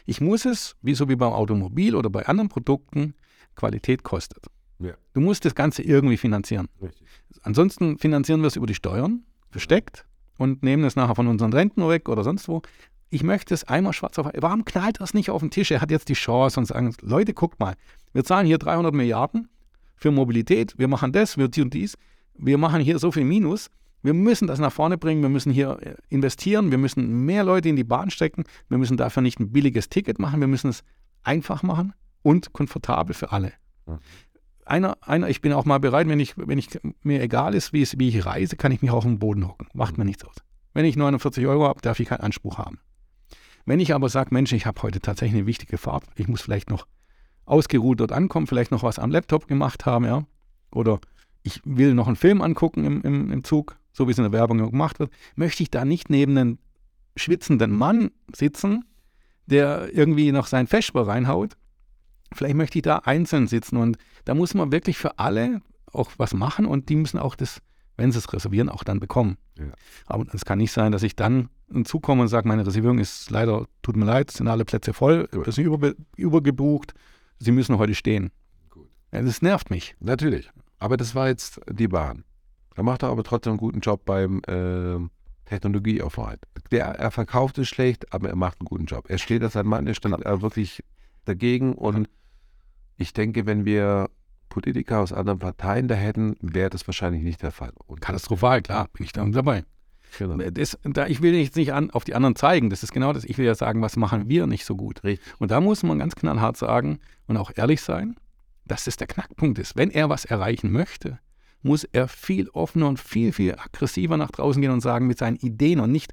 Ich 0.05 0.21
muss 0.21 0.45
es, 0.45 0.75
wie 0.81 0.95
so 0.95 1.09
wie 1.09 1.15
beim 1.15 1.33
Automobil 1.33 1.95
oder 1.95 2.09
bei 2.09 2.25
anderen 2.25 2.49
Produkten, 2.49 3.15
Qualität 3.55 4.03
kostet. 4.03 4.45
Ja. 4.79 4.93
Du 5.13 5.21
musst 5.21 5.45
das 5.45 5.55
Ganze 5.55 5.81
irgendwie 5.81 6.17
finanzieren. 6.17 6.67
Richtig. 6.81 7.07
Ansonsten 7.41 7.97
finanzieren 7.97 8.41
wir 8.41 8.47
es 8.47 8.55
über 8.55 8.67
die 8.67 8.75
Steuern, 8.75 9.23
versteckt, 9.49 10.05
und 10.37 10.63
nehmen 10.63 10.83
es 10.83 10.95
nachher 10.95 11.15
von 11.15 11.27
unseren 11.27 11.53
Renten 11.53 11.87
weg 11.87 12.09
oder 12.09 12.23
sonst 12.23 12.47
wo. 12.47 12.61
Ich 13.09 13.23
möchte 13.23 13.53
es 13.53 13.63
einmal 13.65 13.93
schwarz 13.93 14.17
auf 14.17 14.25
weiß. 14.25 14.33
Warum 14.39 14.65
knallt 14.65 14.99
das 14.99 15.13
nicht 15.13 15.29
auf 15.29 15.41
den 15.41 15.51
Tisch? 15.51 15.69
Er 15.71 15.81
hat 15.81 15.91
jetzt 15.91 16.09
die 16.09 16.13
Chance 16.13 16.59
und 16.59 16.65
sagen, 16.65 16.95
Leute, 17.01 17.33
guckt 17.33 17.59
mal, 17.59 17.75
wir 18.13 18.23
zahlen 18.23 18.47
hier 18.47 18.57
300 18.57 18.93
Milliarden 18.93 19.49
für 19.95 20.11
Mobilität, 20.11 20.73
wir 20.77 20.87
machen 20.87 21.11
das, 21.11 21.37
wir 21.37 21.45
und 21.45 21.73
dies, 21.73 21.97
wir 22.33 22.57
machen 22.57 22.81
hier 22.81 22.99
so 22.99 23.11
viel 23.11 23.25
Minus. 23.25 23.69
Wir 24.01 24.13
müssen 24.13 24.47
das 24.47 24.59
nach 24.59 24.73
vorne 24.73 24.97
bringen, 24.97 25.21
wir 25.21 25.29
müssen 25.29 25.51
hier 25.53 25.77
äh, 25.81 25.95
investieren, 26.09 26.71
wir 26.71 26.77
müssen 26.77 27.23
mehr 27.25 27.45
Leute 27.45 27.69
in 27.69 27.77
die 27.77 27.85
Bahn 27.85 28.09
stecken, 28.09 28.43
wir 28.67 28.77
müssen 28.77 28.97
dafür 28.97 29.21
nicht 29.21 29.39
ein 29.39 29.53
billiges 29.53 29.87
Ticket 29.87 30.19
machen, 30.19 30.41
wir 30.41 30.47
müssen 30.47 30.69
es 30.69 30.83
einfach 31.23 31.63
machen 31.63 31.93
und 32.23 32.53
komfortabel 32.53 33.13
für 33.13 33.31
alle. 33.31 33.53
Mhm. 33.85 33.99
Einer, 34.65 34.97
einer, 35.01 35.29
ich 35.29 35.41
bin 35.41 35.51
auch 35.53 35.65
mal 35.65 35.79
bereit, 35.79 36.07
wenn 36.07 36.19
ich, 36.19 36.37
wenn 36.37 36.57
ich 36.57 36.79
mir 37.01 37.21
egal 37.21 37.53
ist, 37.53 37.73
wie, 37.73 37.81
es, 37.81 37.99
wie 37.99 38.07
ich 38.07 38.25
reise, 38.25 38.55
kann 38.55 38.71
ich 38.71 38.81
mich 38.81 38.91
auch 38.91 38.97
auf 38.97 39.03
den 39.03 39.19
Boden 39.19 39.47
hocken. 39.47 39.67
Macht 39.73 39.97
mir 39.97 40.05
nichts 40.05 40.23
aus. 40.23 40.35
Wenn 40.73 40.85
ich 40.85 40.95
49 40.95 41.45
Euro 41.45 41.67
habe, 41.67 41.81
darf 41.81 41.99
ich 41.99 42.07
keinen 42.07 42.21
Anspruch 42.21 42.57
haben. 42.57 42.79
Wenn 43.65 43.79
ich 43.79 43.93
aber 43.93 44.09
sage, 44.09 44.33
Mensch, 44.33 44.51
ich 44.53 44.65
habe 44.65 44.81
heute 44.81 44.99
tatsächlich 44.99 45.37
eine 45.37 45.47
wichtige 45.47 45.77
Fahrt, 45.77 46.05
ich 46.15 46.27
muss 46.27 46.41
vielleicht 46.41 46.69
noch 46.69 46.87
ausgeruht 47.45 47.99
dort 47.99 48.11
ankommen, 48.11 48.47
vielleicht 48.47 48.71
noch 48.71 48.83
was 48.83 48.99
am 48.99 49.11
Laptop 49.11 49.47
gemacht 49.47 49.85
haben, 49.85 50.05
ja, 50.05 50.25
oder 50.71 50.99
ich 51.43 51.61
will 51.65 51.93
noch 51.93 52.07
einen 52.07 52.15
Film 52.15 52.41
angucken 52.41 52.85
im, 52.85 53.01
im, 53.01 53.31
im 53.31 53.43
Zug, 53.43 53.77
so 53.91 54.07
wie 54.07 54.11
es 54.11 54.17
in 54.17 54.23
der 54.23 54.31
Werbung 54.31 54.57
gemacht 54.57 54.99
wird, 54.99 55.11
möchte 55.35 55.63
ich 55.63 55.69
da 55.69 55.85
nicht 55.85 56.09
neben 56.09 56.37
einem 56.37 56.59
schwitzenden 57.15 57.71
Mann 57.71 58.11
sitzen, 58.33 58.85
der 59.45 59.93
irgendwie 59.93 60.31
noch 60.31 60.47
sein 60.47 60.67
Feschbar 60.67 61.07
reinhaut. 61.07 61.57
Vielleicht 62.33 62.55
möchte 62.55 62.77
ich 62.77 62.83
da 62.83 62.97
einzeln 62.99 63.47
sitzen 63.47 63.77
und 63.77 63.97
da 64.25 64.33
muss 64.33 64.53
man 64.53 64.71
wirklich 64.71 64.97
für 64.97 65.19
alle 65.19 65.61
auch 65.91 66.11
was 66.17 66.33
machen 66.33 66.65
und 66.65 66.89
die 66.89 66.95
müssen 66.95 67.19
auch 67.19 67.35
das, 67.35 67.61
wenn 67.97 68.11
sie 68.11 68.17
es 68.17 68.33
reservieren, 68.33 68.69
auch 68.69 68.83
dann 68.83 68.99
bekommen. 68.99 69.37
Ja. 69.57 69.65
Aber 70.07 70.25
es 70.33 70.45
kann 70.45 70.57
nicht 70.57 70.71
sein, 70.71 70.91
dass 70.91 71.03
ich 71.03 71.15
dann 71.15 71.49
hinzukomme 71.71 72.23
und 72.23 72.27
sage, 72.27 72.47
meine 72.47 72.65
Reservierung 72.65 72.99
ist 72.99 73.29
leider, 73.29 73.67
tut 73.81 73.95
mir 73.95 74.05
leid, 74.05 74.31
sind 74.31 74.47
alle 74.47 74.65
Plätze 74.65 74.93
voll, 74.93 75.27
Gut. 75.31 75.51
sind 75.53 75.65
über, 75.65 75.93
übergebucht, 76.15 76.93
sie 77.39 77.51
müssen 77.51 77.77
heute 77.77 77.95
stehen. 77.95 78.31
Gut. 78.69 78.89
Ja, 79.11 79.21
Das 79.21 79.41
nervt 79.41 79.69
mich. 79.69 79.95
Natürlich. 79.99 80.49
Aber 80.79 80.97
das 80.97 81.15
war 81.15 81.27
jetzt 81.27 81.61
die 81.69 81.87
Bahn. 81.87 82.23
Er 82.75 82.83
macht 82.83 83.03
aber 83.03 83.23
trotzdem 83.23 83.51
einen 83.51 83.59
guten 83.59 83.79
Job 83.79 84.03
beim 84.05 84.41
ähm, 84.47 85.11
Technologieaufwand. 85.45 86.39
Der, 86.71 86.85
er 86.87 87.11
verkauft 87.11 87.57
es 87.59 87.67
schlecht, 87.67 88.11
aber 88.13 88.29
er 88.29 88.35
macht 88.35 88.59
einen 88.59 88.65
guten 88.65 88.85
Job. 88.85 89.05
Er 89.09 89.17
steht 89.19 89.43
als 89.43 89.55
ein 89.55 89.67
Mann, 89.67 89.85
er 89.87 89.93
steht 89.93 90.11
äh, 90.11 90.41
wirklich 90.41 90.83
dagegen 91.25 91.73
und 91.73 92.09
ich 92.97 93.13
denke, 93.13 93.45
wenn 93.45 93.65
wir 93.65 94.09
Politiker 94.49 94.99
aus 94.99 95.11
anderen 95.11 95.39
Parteien 95.39 95.87
da 95.87 95.95
hätten, 95.95 96.35
wäre 96.41 96.69
das 96.69 96.87
wahrscheinlich 96.87 97.23
nicht 97.23 97.41
der 97.41 97.51
Fall. 97.51 97.71
Und 97.87 98.01
Katastrophal, 98.01 98.61
klar, 98.61 98.87
bin 98.93 99.05
ich 99.05 99.11
da 99.11 99.25
dabei. 99.25 99.63
Genau. 100.17 100.37
Das, 100.51 100.77
da, 100.83 101.07
ich 101.07 101.21
will 101.21 101.33
jetzt 101.33 101.55
nicht 101.55 101.73
an, 101.73 101.89
auf 101.89 102.03
die 102.03 102.13
anderen 102.13 102.35
zeigen, 102.35 102.69
das 102.69 102.83
ist 102.83 102.91
genau 102.91 103.13
das. 103.13 103.23
Ich 103.23 103.37
will 103.39 103.45
ja 103.45 103.55
sagen, 103.55 103.81
was 103.81 103.95
machen 103.95 104.29
wir 104.29 104.45
nicht 104.45 104.65
so 104.65 104.75
gut. 104.75 105.03
Richtig. 105.03 105.25
Und 105.39 105.49
da 105.49 105.59
muss 105.59 105.81
man 105.81 105.97
ganz 105.97 106.15
knallhart 106.15 106.55
sagen 106.55 106.99
und 107.27 107.37
auch 107.37 107.51
ehrlich 107.55 107.81
sein, 107.81 108.15
dass 108.65 108.83
das 108.85 108.95
der 108.97 109.07
Knackpunkt 109.07 109.57
ist. 109.57 109.75
Wenn 109.75 109.89
er 109.89 110.09
was 110.09 110.25
erreichen 110.25 110.71
möchte, 110.71 111.19
muss 111.63 111.83
er 111.85 112.07
viel 112.07 112.49
offener 112.49 112.89
und 112.89 112.99
viel, 112.99 113.31
viel 113.31 113.55
aggressiver 113.55 114.17
nach 114.17 114.31
draußen 114.31 114.61
gehen 114.61 114.71
und 114.71 114.81
sagen 114.81 115.07
mit 115.07 115.17
seinen 115.17 115.37
Ideen 115.37 115.79
und 115.79 115.91
nicht 115.91 116.11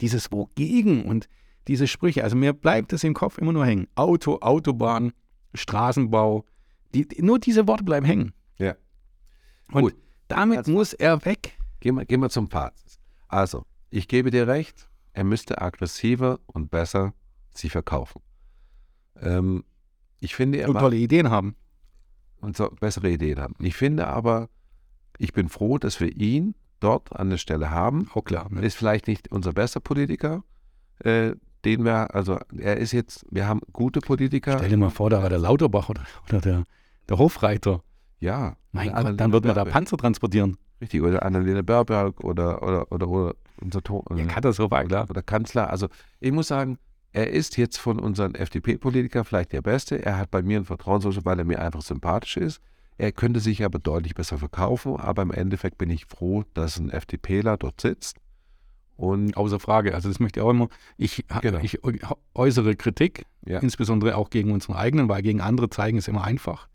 dieses 0.00 0.32
Wogegen 0.32 1.04
und 1.04 1.28
diese 1.68 1.86
Sprüche. 1.86 2.24
Also 2.24 2.36
mir 2.36 2.52
bleibt 2.52 2.92
es 2.92 3.04
im 3.04 3.14
Kopf 3.14 3.38
immer 3.38 3.52
nur 3.52 3.66
hängen. 3.66 3.88
Auto, 3.94 4.38
Autobahn, 4.40 5.12
Straßenbau, 5.54 6.44
die, 6.94 7.06
nur 7.20 7.38
diese 7.38 7.66
Worte 7.66 7.84
bleiben 7.84 8.06
hängen. 8.06 8.32
Ja. 8.58 8.74
Und 9.72 9.82
Gut. 9.82 9.94
damit 10.28 10.58
Also- 10.58 10.72
muss 10.72 10.92
er 10.92 11.24
weg. 11.24 11.56
Gehen 11.80 11.96
wir, 11.96 12.04
gehen 12.04 12.20
wir 12.20 12.30
zum 12.30 12.48
Fazit. 12.48 12.98
Also, 13.28 13.64
ich 13.90 14.08
gebe 14.08 14.30
dir 14.30 14.46
recht, 14.46 14.88
er 15.12 15.24
müsste 15.24 15.60
aggressiver 15.60 16.38
und 16.46 16.70
besser 16.70 17.12
sie 17.52 17.68
verkaufen. 17.68 18.22
Ähm, 19.20 19.64
ich 20.20 20.34
finde, 20.34 20.58
er 20.58 20.68
Und 20.68 20.78
tolle 20.78 20.96
Ideen 20.96 21.30
haben. 21.30 21.54
und 22.40 22.56
so 22.56 22.68
bessere 22.68 23.10
Ideen 23.10 23.40
haben. 23.40 23.54
Ich 23.58 23.74
finde 23.74 24.06
aber, 24.06 24.48
ich 25.18 25.32
bin 25.32 25.48
froh, 25.48 25.78
dass 25.78 26.00
wir 26.00 26.14
ihn 26.14 26.54
dort 26.80 27.14
an 27.14 27.30
der 27.30 27.38
Stelle 27.38 27.70
haben. 27.70 28.10
Auch 28.14 28.24
klar. 28.24 28.50
Er 28.54 28.62
ist 28.62 28.76
vielleicht 28.76 29.06
nicht 29.06 29.30
unser 29.32 29.52
bester 29.52 29.80
Politiker, 29.80 30.44
äh, 30.98 31.34
den 31.64 31.84
wir, 31.84 32.14
also 32.14 32.38
er 32.56 32.76
ist 32.76 32.92
jetzt, 32.92 33.24
wir 33.30 33.46
haben 33.46 33.60
gute 33.72 34.00
Politiker. 34.00 34.58
Stell 34.58 34.70
dir 34.70 34.76
mal 34.76 34.90
vor, 34.90 35.10
da 35.10 35.22
war 35.22 35.28
der 35.28 35.38
Lauterbach 35.38 35.88
oder, 35.88 36.02
oder 36.28 36.40
der, 36.40 36.64
der 37.08 37.18
Hofreiter. 37.18 37.82
ja. 38.20 38.56
Mein 38.72 38.88
Gott, 38.88 38.96
Annalena 38.96 39.16
dann 39.16 39.32
wird 39.32 39.44
man 39.44 39.54
da. 39.54 39.64
Panzer 39.64 39.96
transportieren. 39.96 40.56
Richtig, 40.80 41.00
oder 41.00 41.22
Annalena 41.22 41.62
Baerbock 41.62 42.24
oder, 42.24 42.60
oder, 42.62 42.90
oder, 42.90 43.08
oder 43.08 43.34
unser 43.60 43.82
Ton. 43.82 44.02
Ja, 44.16 44.24
katastrophal, 44.24 44.86
klar. 44.86 45.08
oder 45.08 45.22
Kanzler. 45.22 45.70
Also 45.70 45.86
ich 46.18 46.32
muss 46.32 46.48
sagen, 46.48 46.78
er 47.12 47.30
ist 47.30 47.56
jetzt 47.56 47.78
von 47.78 48.00
unseren 48.00 48.34
FDP-Politikern 48.34 49.24
vielleicht 49.24 49.52
der 49.52 49.62
Beste. 49.62 50.04
Er 50.04 50.18
hat 50.18 50.32
bei 50.32 50.42
mir 50.42 50.58
ein 50.58 50.64
Vertrauensvorschuss, 50.64 51.24
weil 51.24 51.38
er 51.38 51.44
mir 51.44 51.60
einfach 51.60 51.82
sympathisch 51.82 52.36
ist. 52.36 52.60
Er 52.98 53.12
könnte 53.12 53.40
sich 53.40 53.64
aber 53.64 53.78
deutlich 53.78 54.14
besser 54.14 54.38
verkaufen, 54.38 54.96
aber 54.96 55.22
im 55.22 55.30
Endeffekt 55.30 55.78
bin 55.78 55.90
ich 55.90 56.06
froh, 56.06 56.44
dass 56.54 56.78
ein 56.78 56.90
FDPler 56.90 57.56
dort 57.56 57.80
sitzt. 57.80 58.16
Und 58.96 59.36
Außer 59.36 59.58
Frage. 59.58 59.94
Also 59.94 60.08
das 60.08 60.20
möchte 60.20 60.40
ich 60.40 60.44
auch 60.46 60.50
immer. 60.50 60.68
Ich, 60.96 61.24
Genau. 61.42 61.58
ich 61.62 61.80
äußere 62.34 62.76
Kritik, 62.76 63.26
Ja. 63.44 63.58
insbesondere 63.58 64.16
auch 64.16 64.30
gegen 64.30 64.52
unseren 64.52 64.76
eigenen, 64.76 65.08
weil 65.08 65.22
gegen 65.22 65.40
andere 65.40 65.68
zeigen 65.70 65.98
ist 65.98 66.08
immer 66.08 66.22
einfach. 66.24 66.68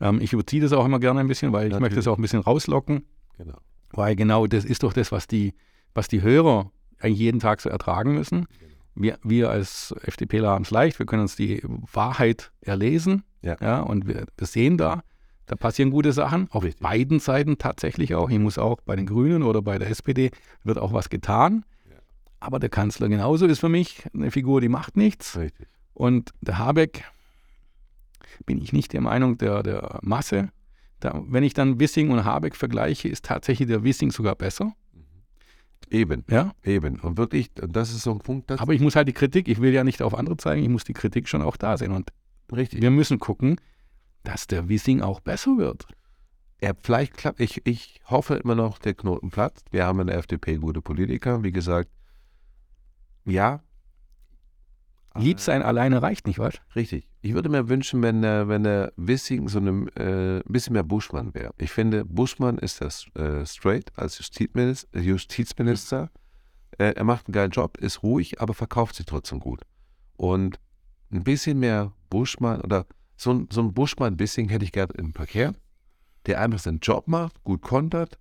Ähm, 0.00 0.20
ich 0.20 0.32
überziehe 0.32 0.62
das 0.62 0.72
auch 0.72 0.84
immer 0.84 1.00
gerne 1.00 1.20
ein 1.20 1.28
bisschen, 1.28 1.52
weil 1.52 1.66
ich 1.66 1.72
möchte 1.72 1.82
Natürlich. 1.82 1.98
es 1.98 2.08
auch 2.08 2.18
ein 2.18 2.22
bisschen 2.22 2.40
rauslocken, 2.40 3.04
genau. 3.36 3.58
weil 3.90 4.14
genau 4.16 4.46
das 4.46 4.64
ist 4.64 4.82
doch 4.84 4.92
das, 4.92 5.10
was 5.12 5.26
die, 5.26 5.54
was 5.94 6.08
die 6.08 6.22
Hörer 6.22 6.70
eigentlich 7.00 7.18
jeden 7.18 7.40
Tag 7.40 7.60
so 7.60 7.68
ertragen 7.68 8.14
müssen. 8.14 8.46
Genau. 8.58 8.70
Wir, 8.94 9.18
wir 9.24 9.50
als 9.50 9.94
FDPler 10.02 10.50
haben 10.50 10.62
es 10.62 10.70
leicht, 10.70 10.98
wir 10.98 11.06
können 11.06 11.22
uns 11.22 11.36
die 11.36 11.62
Wahrheit 11.92 12.52
erlesen 12.60 13.24
Ja. 13.42 13.80
und 13.80 14.06
wir, 14.06 14.26
wir 14.36 14.46
sehen 14.46 14.76
da, 14.78 15.02
da 15.50 15.56
passieren 15.56 15.90
gute 15.90 16.12
Sachen, 16.12 16.46
auf 16.52 16.62
Richtig. 16.62 16.80
beiden 16.80 17.18
Seiten 17.18 17.58
tatsächlich 17.58 18.14
auch. 18.14 18.30
Ich 18.30 18.38
muss 18.38 18.56
auch 18.56 18.80
bei 18.82 18.94
den 18.94 19.06
Grünen 19.06 19.42
oder 19.42 19.62
bei 19.62 19.80
der 19.80 19.90
SPD 19.90 20.30
wird 20.62 20.78
auch 20.78 20.92
was 20.92 21.08
getan. 21.10 21.64
Ja. 21.90 21.96
Aber 22.38 22.60
der 22.60 22.68
Kanzler 22.70 23.08
genauso 23.08 23.46
ist 23.46 23.58
für 23.58 23.68
mich 23.68 24.04
eine 24.14 24.30
Figur, 24.30 24.60
die 24.60 24.68
macht 24.68 24.96
nichts. 24.96 25.36
Richtig. 25.36 25.66
Und 25.92 26.30
der 26.40 26.58
Habeck 26.58 27.02
bin 28.46 28.62
ich 28.62 28.72
nicht 28.72 28.92
der 28.92 29.00
Meinung 29.00 29.38
der, 29.38 29.64
der 29.64 29.98
Masse. 30.02 30.50
Da, 31.00 31.20
wenn 31.26 31.42
ich 31.42 31.52
dann 31.52 31.80
Wissing 31.80 32.10
und 32.10 32.24
Habeck 32.24 32.54
vergleiche, 32.54 33.08
ist 33.08 33.24
tatsächlich 33.24 33.66
der 33.66 33.82
Wissing 33.82 34.12
sogar 34.12 34.36
besser. 34.36 34.72
Eben, 35.90 36.22
Ja? 36.30 36.52
eben. 36.62 37.00
Und 37.00 37.18
wirklich, 37.18 37.50
das 37.54 37.90
ist 37.90 38.02
so 38.02 38.12
ein 38.12 38.18
Punkt, 38.20 38.52
Aber 38.52 38.72
ich 38.72 38.80
muss 38.80 38.94
halt 38.94 39.08
die 39.08 39.12
Kritik, 39.12 39.48
ich 39.48 39.60
will 39.60 39.72
ja 39.72 39.82
nicht 39.82 40.00
auf 40.00 40.14
andere 40.14 40.36
zeigen, 40.36 40.62
ich 40.62 40.68
muss 40.68 40.84
die 40.84 40.92
Kritik 40.92 41.28
schon 41.28 41.42
auch 41.42 41.56
da 41.56 41.76
sehen. 41.76 41.90
Und 41.90 42.10
richtig. 42.52 42.80
wir 42.82 42.90
müssen 42.92 43.18
gucken, 43.18 43.56
dass 44.22 44.46
der 44.46 44.68
Wissing 44.68 45.02
auch 45.02 45.20
besser 45.20 45.56
wird. 45.56 45.86
Ja, 46.62 46.72
vielleicht 46.82 47.16
klappt, 47.16 47.40
ich, 47.40 47.66
ich 47.66 48.00
hoffe 48.04 48.34
immer 48.36 48.54
noch, 48.54 48.78
der 48.78 48.94
Knoten 48.94 49.30
platzt. 49.30 49.66
Wir 49.70 49.86
haben 49.86 50.00
in 50.00 50.08
der 50.08 50.18
FDP 50.18 50.56
gute 50.56 50.82
Politiker. 50.82 51.42
Wie 51.42 51.52
gesagt, 51.52 51.90
ja. 53.24 53.62
Lieb 55.16 55.40
sein 55.40 55.62
alleine 55.62 56.02
reicht 56.02 56.26
nicht, 56.26 56.38
weißt 56.38 56.60
Richtig. 56.76 57.08
Ich 57.22 57.34
würde 57.34 57.48
mir 57.48 57.68
wünschen, 57.68 58.02
wenn 58.02 58.22
der, 58.22 58.48
wenn 58.48 58.62
der 58.62 58.92
Wissing 58.96 59.48
so 59.48 59.58
ein 59.58 59.88
äh, 59.96 60.40
bisschen 60.46 60.74
mehr 60.74 60.84
Buschmann 60.84 61.34
wäre. 61.34 61.52
Ich 61.58 61.72
finde, 61.72 62.04
Buschmann 62.04 62.58
ist 62.58 62.80
das 62.80 63.06
äh, 63.14 63.44
straight 63.44 63.90
als 63.96 64.18
Justizminister. 64.18 65.00
Justizminister. 65.00 66.10
Äh, 66.78 66.92
er 66.92 67.04
macht 67.04 67.26
einen 67.26 67.32
geilen 67.32 67.50
Job, 67.50 67.76
ist 67.78 68.02
ruhig, 68.02 68.40
aber 68.40 68.54
verkauft 68.54 68.94
sich 68.94 69.06
trotzdem 69.06 69.40
gut. 69.40 69.62
Und 70.16 70.60
ein 71.10 71.24
bisschen 71.24 71.58
mehr 71.58 71.92
Buschmann 72.08 72.60
oder 72.60 72.86
so, 73.20 73.32
ein- 73.32 73.48
so 73.52 73.60
ein 73.60 73.74
Buschmann-Wissing 73.74 74.48
hätte 74.48 74.64
ich 74.64 74.72
gerne 74.72 74.94
im 74.94 75.12
Verkehr, 75.12 75.54
der 76.26 76.40
einfach 76.40 76.58
seinen 76.58 76.78
Job 76.80 77.06
macht, 77.06 77.42
gut 77.44 77.60
kontert. 77.60 78.18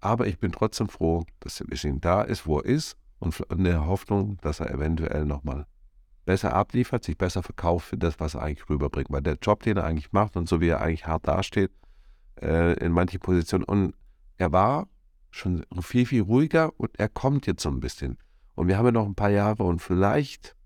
Aber 0.00 0.26
ich 0.26 0.38
bin 0.38 0.50
trotzdem 0.52 0.88
froh, 0.88 1.24
dass 1.40 1.56
der 1.56 1.68
Wissing 1.68 2.00
da 2.00 2.22
ist, 2.22 2.46
wo 2.46 2.58
er 2.58 2.64
ist 2.64 2.96
und 3.18 3.38
in 3.50 3.64
der 3.64 3.86
Hoffnung, 3.86 4.38
dass 4.40 4.60
er 4.60 4.70
eventuell 4.70 5.26
nochmal 5.26 5.66
besser 6.24 6.54
abliefert, 6.54 7.04
sich 7.04 7.18
besser 7.18 7.42
verkauft 7.42 7.88
für 7.88 7.98
das, 7.98 8.18
was 8.18 8.34
er 8.34 8.42
eigentlich 8.42 8.68
rüberbringt. 8.70 9.10
Weil 9.10 9.22
der 9.22 9.36
Job, 9.42 9.62
den 9.62 9.76
er 9.76 9.84
eigentlich 9.84 10.12
macht 10.12 10.36
und 10.36 10.48
so 10.48 10.60
wie 10.60 10.68
er 10.68 10.80
eigentlich 10.80 11.06
hart 11.06 11.28
dasteht, 11.28 11.70
äh, 12.40 12.74
in 12.82 12.92
manchen 12.92 13.20
Positionen. 13.20 13.64
Und 13.64 13.94
er 14.38 14.52
war 14.52 14.88
schon 15.30 15.64
viel, 15.80 16.06
viel 16.06 16.22
ruhiger 16.22 16.72
und 16.78 16.98
er 16.98 17.08
kommt 17.10 17.46
jetzt 17.46 17.62
so 17.62 17.68
ein 17.68 17.80
bisschen. 17.80 18.16
Und 18.54 18.68
wir 18.68 18.78
haben 18.78 18.86
ja 18.86 18.92
noch 18.92 19.06
ein 19.06 19.14
paar 19.14 19.30
Jahre 19.30 19.64
und 19.64 19.82
vielleicht 19.82 20.56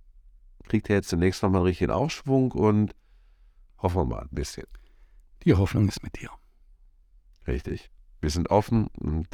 kriegt 0.65 0.91
er 0.91 0.97
jetzt 0.97 1.11
demnächst 1.11 1.43
nochmal 1.43 1.61
einen 1.61 1.67
richtigen 1.67 1.91
Aufschwung 1.93 2.53
und 2.53 2.95
hoffen 3.79 3.97
wir 3.97 4.05
mal 4.05 4.23
ein 4.23 4.29
bisschen. 4.31 4.67
Die 5.45 5.55
Hoffnung 5.55 5.89
ist 5.89 6.03
mit 6.03 6.21
dir. 6.21 6.31
Richtig. 7.47 7.91
Wir 8.21 8.31
sind 8.31 8.51
offen 8.51 8.89
und 8.89 9.29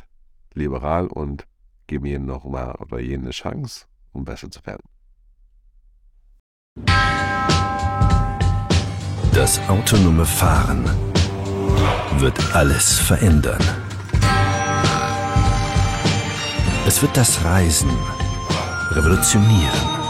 liberal 0.52 1.06
und 1.06 1.46
geben 1.86 2.06
jedem 2.06 2.26
noch 2.26 2.44
mal 2.44 2.74
oder 2.76 3.00
jenen 3.00 3.24
eine 3.24 3.30
Chance, 3.30 3.86
um 4.12 4.24
besser 4.24 4.50
zu 4.50 4.60
werden. 4.66 4.82
Das 9.32 9.58
autonome 9.68 10.24
Fahren 10.24 10.84
wird 12.20 12.54
alles 12.54 12.98
verändern. 12.98 13.60
Es 16.86 17.02
wird 17.02 17.16
das 17.16 17.44
Reisen 17.44 17.90
revolutionieren. 18.90 20.03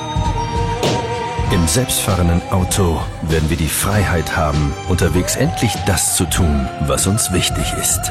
Im 1.55 1.69
selbstfahrenden 1.69 2.43
Auto 2.51 3.01
werden 3.23 3.49
wir 3.49 3.57
die 3.57 3.69
Freiheit 3.69 4.37
haben, 4.37 4.75
unterwegs 4.89 5.37
endlich 5.37 5.73
das 5.87 6.17
zu 6.17 6.25
tun, 6.25 6.69
was 6.89 7.07
uns 7.07 7.33
wichtig 7.33 7.73
ist. 7.81 8.11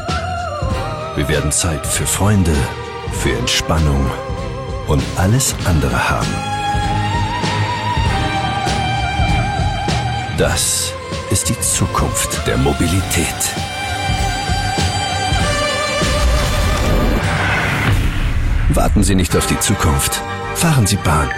Wir 1.17 1.27
werden 1.27 1.51
Zeit 1.51 1.86
für 1.86 2.06
Freunde, 2.06 2.56
für 3.12 3.38
Entspannung 3.38 4.10
und 4.88 5.03
alles 5.17 5.53
andere 5.65 6.10
haben. 6.10 6.34
Das 10.38 10.93
ist 11.29 11.49
die 11.49 11.60
Zukunft 11.60 12.47
der 12.47 12.56
Mobilität. 12.56 13.25
Warten 18.69 19.03
Sie 19.03 19.15
nicht 19.15 19.36
auf 19.36 19.47
die 19.47 19.60
Zukunft. 19.60 20.21
Fahren 20.56 20.88
Sie 20.88 20.95
Bahn. 20.95 21.29